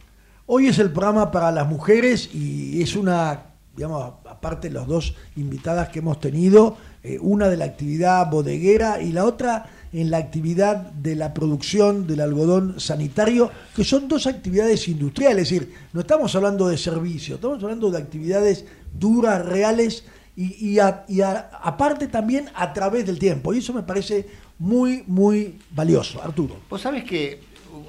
[0.46, 3.44] Hoy es el programa para las mujeres y es una,
[3.76, 9.02] digamos, aparte de las dos invitadas que hemos tenido, eh, una de la actividad bodeguera
[9.02, 14.26] y la otra en la actividad de la producción del algodón sanitario, que son dos
[14.28, 18.66] actividades industriales, es decir, no estamos hablando de servicio, estamos hablando de actividades
[18.98, 23.54] duras, reales y, y a- y a- aparte también a través del tiempo.
[23.54, 24.28] Y eso me parece
[24.60, 26.56] muy, muy valioso, Arturo.
[26.70, 27.40] Vos sabés que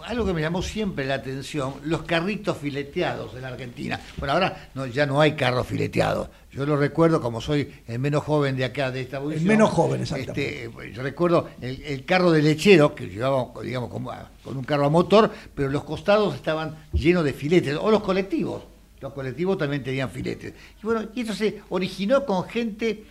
[0.04, 4.00] algo que me llamó siempre la atención, los carritos fileteados en Argentina.
[4.16, 6.28] Bueno, ahora no, ya no hay carros fileteados.
[6.52, 9.46] Yo lo recuerdo como soy el menos joven de acá, de esta audición.
[9.48, 10.64] menos joven, exactamente.
[10.66, 14.64] Este, yo recuerdo el, el carro de lechero, que llevaba, digamos, como a- con un
[14.64, 18.64] carro a motor, pero los costados estaban llenos de filetes, o los colectivos.
[19.00, 20.52] Los colectivos también tenían filetes.
[20.80, 23.04] Y bueno, y esto se originó con gente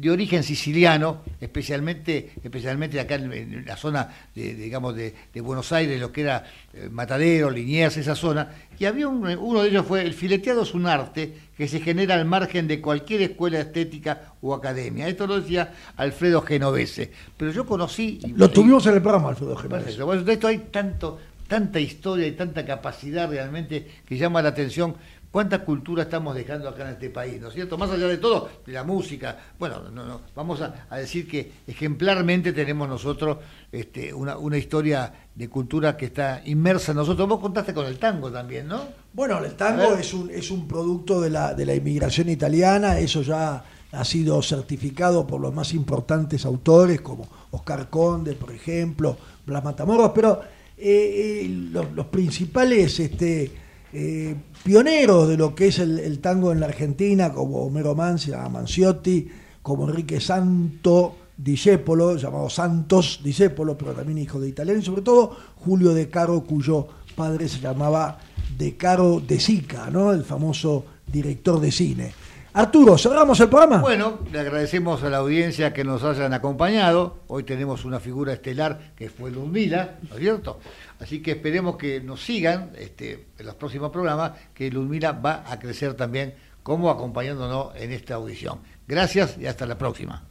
[0.00, 5.72] de origen siciliano, especialmente, especialmente acá en, en la zona, de, digamos, de, de Buenos
[5.72, 9.84] Aires, lo que era eh, Matadero, Liniers, esa zona, y había un- uno de ellos
[9.86, 14.34] fue, el fileteado es un arte que se genera al margen de cualquier escuela estética
[14.40, 15.08] o academia.
[15.08, 17.10] Esto lo decía Alfredo Genovese.
[17.36, 18.20] Pero yo conocí...
[18.24, 19.56] y- Lo tuvimos en el programa, Alfredo.
[19.56, 20.06] Perfecto.
[20.06, 21.18] Bueno, de esto hay tanto,
[21.48, 24.94] tanta historia y tanta capacidad realmente que llama la atención
[25.30, 27.76] cuánta cultura estamos dejando acá en este país, ¿no es cierto?
[27.76, 31.52] Más allá de todo, de la música, bueno, no, no, vamos a, a decir que
[31.66, 33.38] ejemplarmente tenemos nosotros
[33.70, 37.28] este, una, una historia de cultura que está inmersa en nosotros.
[37.28, 38.80] Vos contaste con el tango también, ¿no?
[39.12, 43.22] Bueno, el tango es un, es un producto de la, de la inmigración italiana, eso
[43.22, 49.16] ya ha sido certificado por los más importantes autores como Oscar Conde, por ejemplo,
[49.46, 50.40] Blas Matamoros, pero
[50.76, 53.50] eh, eh, los, los principales este,
[53.92, 54.34] eh,
[54.64, 59.28] pioneros de lo que es el, tango en la Argentina, como Homero Mancia, Manciotti,
[59.62, 65.36] como Enrique Santo Discepolo, llamado Santos Discepolo, pero también hijo de italiano, y sobre todo
[65.56, 68.18] Julio De Caro, cuyo padre se llamaba
[68.56, 70.12] De Caro de Sica, ¿no?
[70.12, 72.12] el famoso director de cine.
[72.58, 73.78] Arturo, ¿cerramos el programa?
[73.78, 77.18] Bueno, le agradecemos a la audiencia que nos hayan acompañado.
[77.28, 80.58] Hoy tenemos una figura estelar que fue Ludmila, ¿no es cierto?
[81.00, 85.58] Así que esperemos que nos sigan este, en los próximos programas, que Ludmila va a
[85.58, 88.58] crecer también como acompañándonos en esta audición.
[88.86, 90.24] Gracias y hasta la próxima.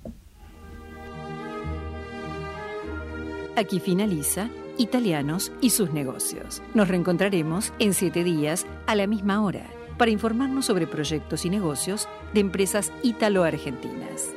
[3.56, 6.62] Aquí finaliza Italianos y sus negocios.
[6.76, 9.66] Nos reencontraremos en siete días a la misma hora
[9.98, 14.32] para informarnos sobre proyectos y negocios de empresas italo-argentinas.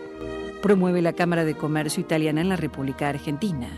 [0.62, 3.68] Promueve la Cámara de Comercio Italiana en la República Argentina.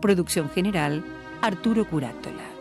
[0.00, 1.04] Producción general,
[1.42, 2.51] Arturo Curátola.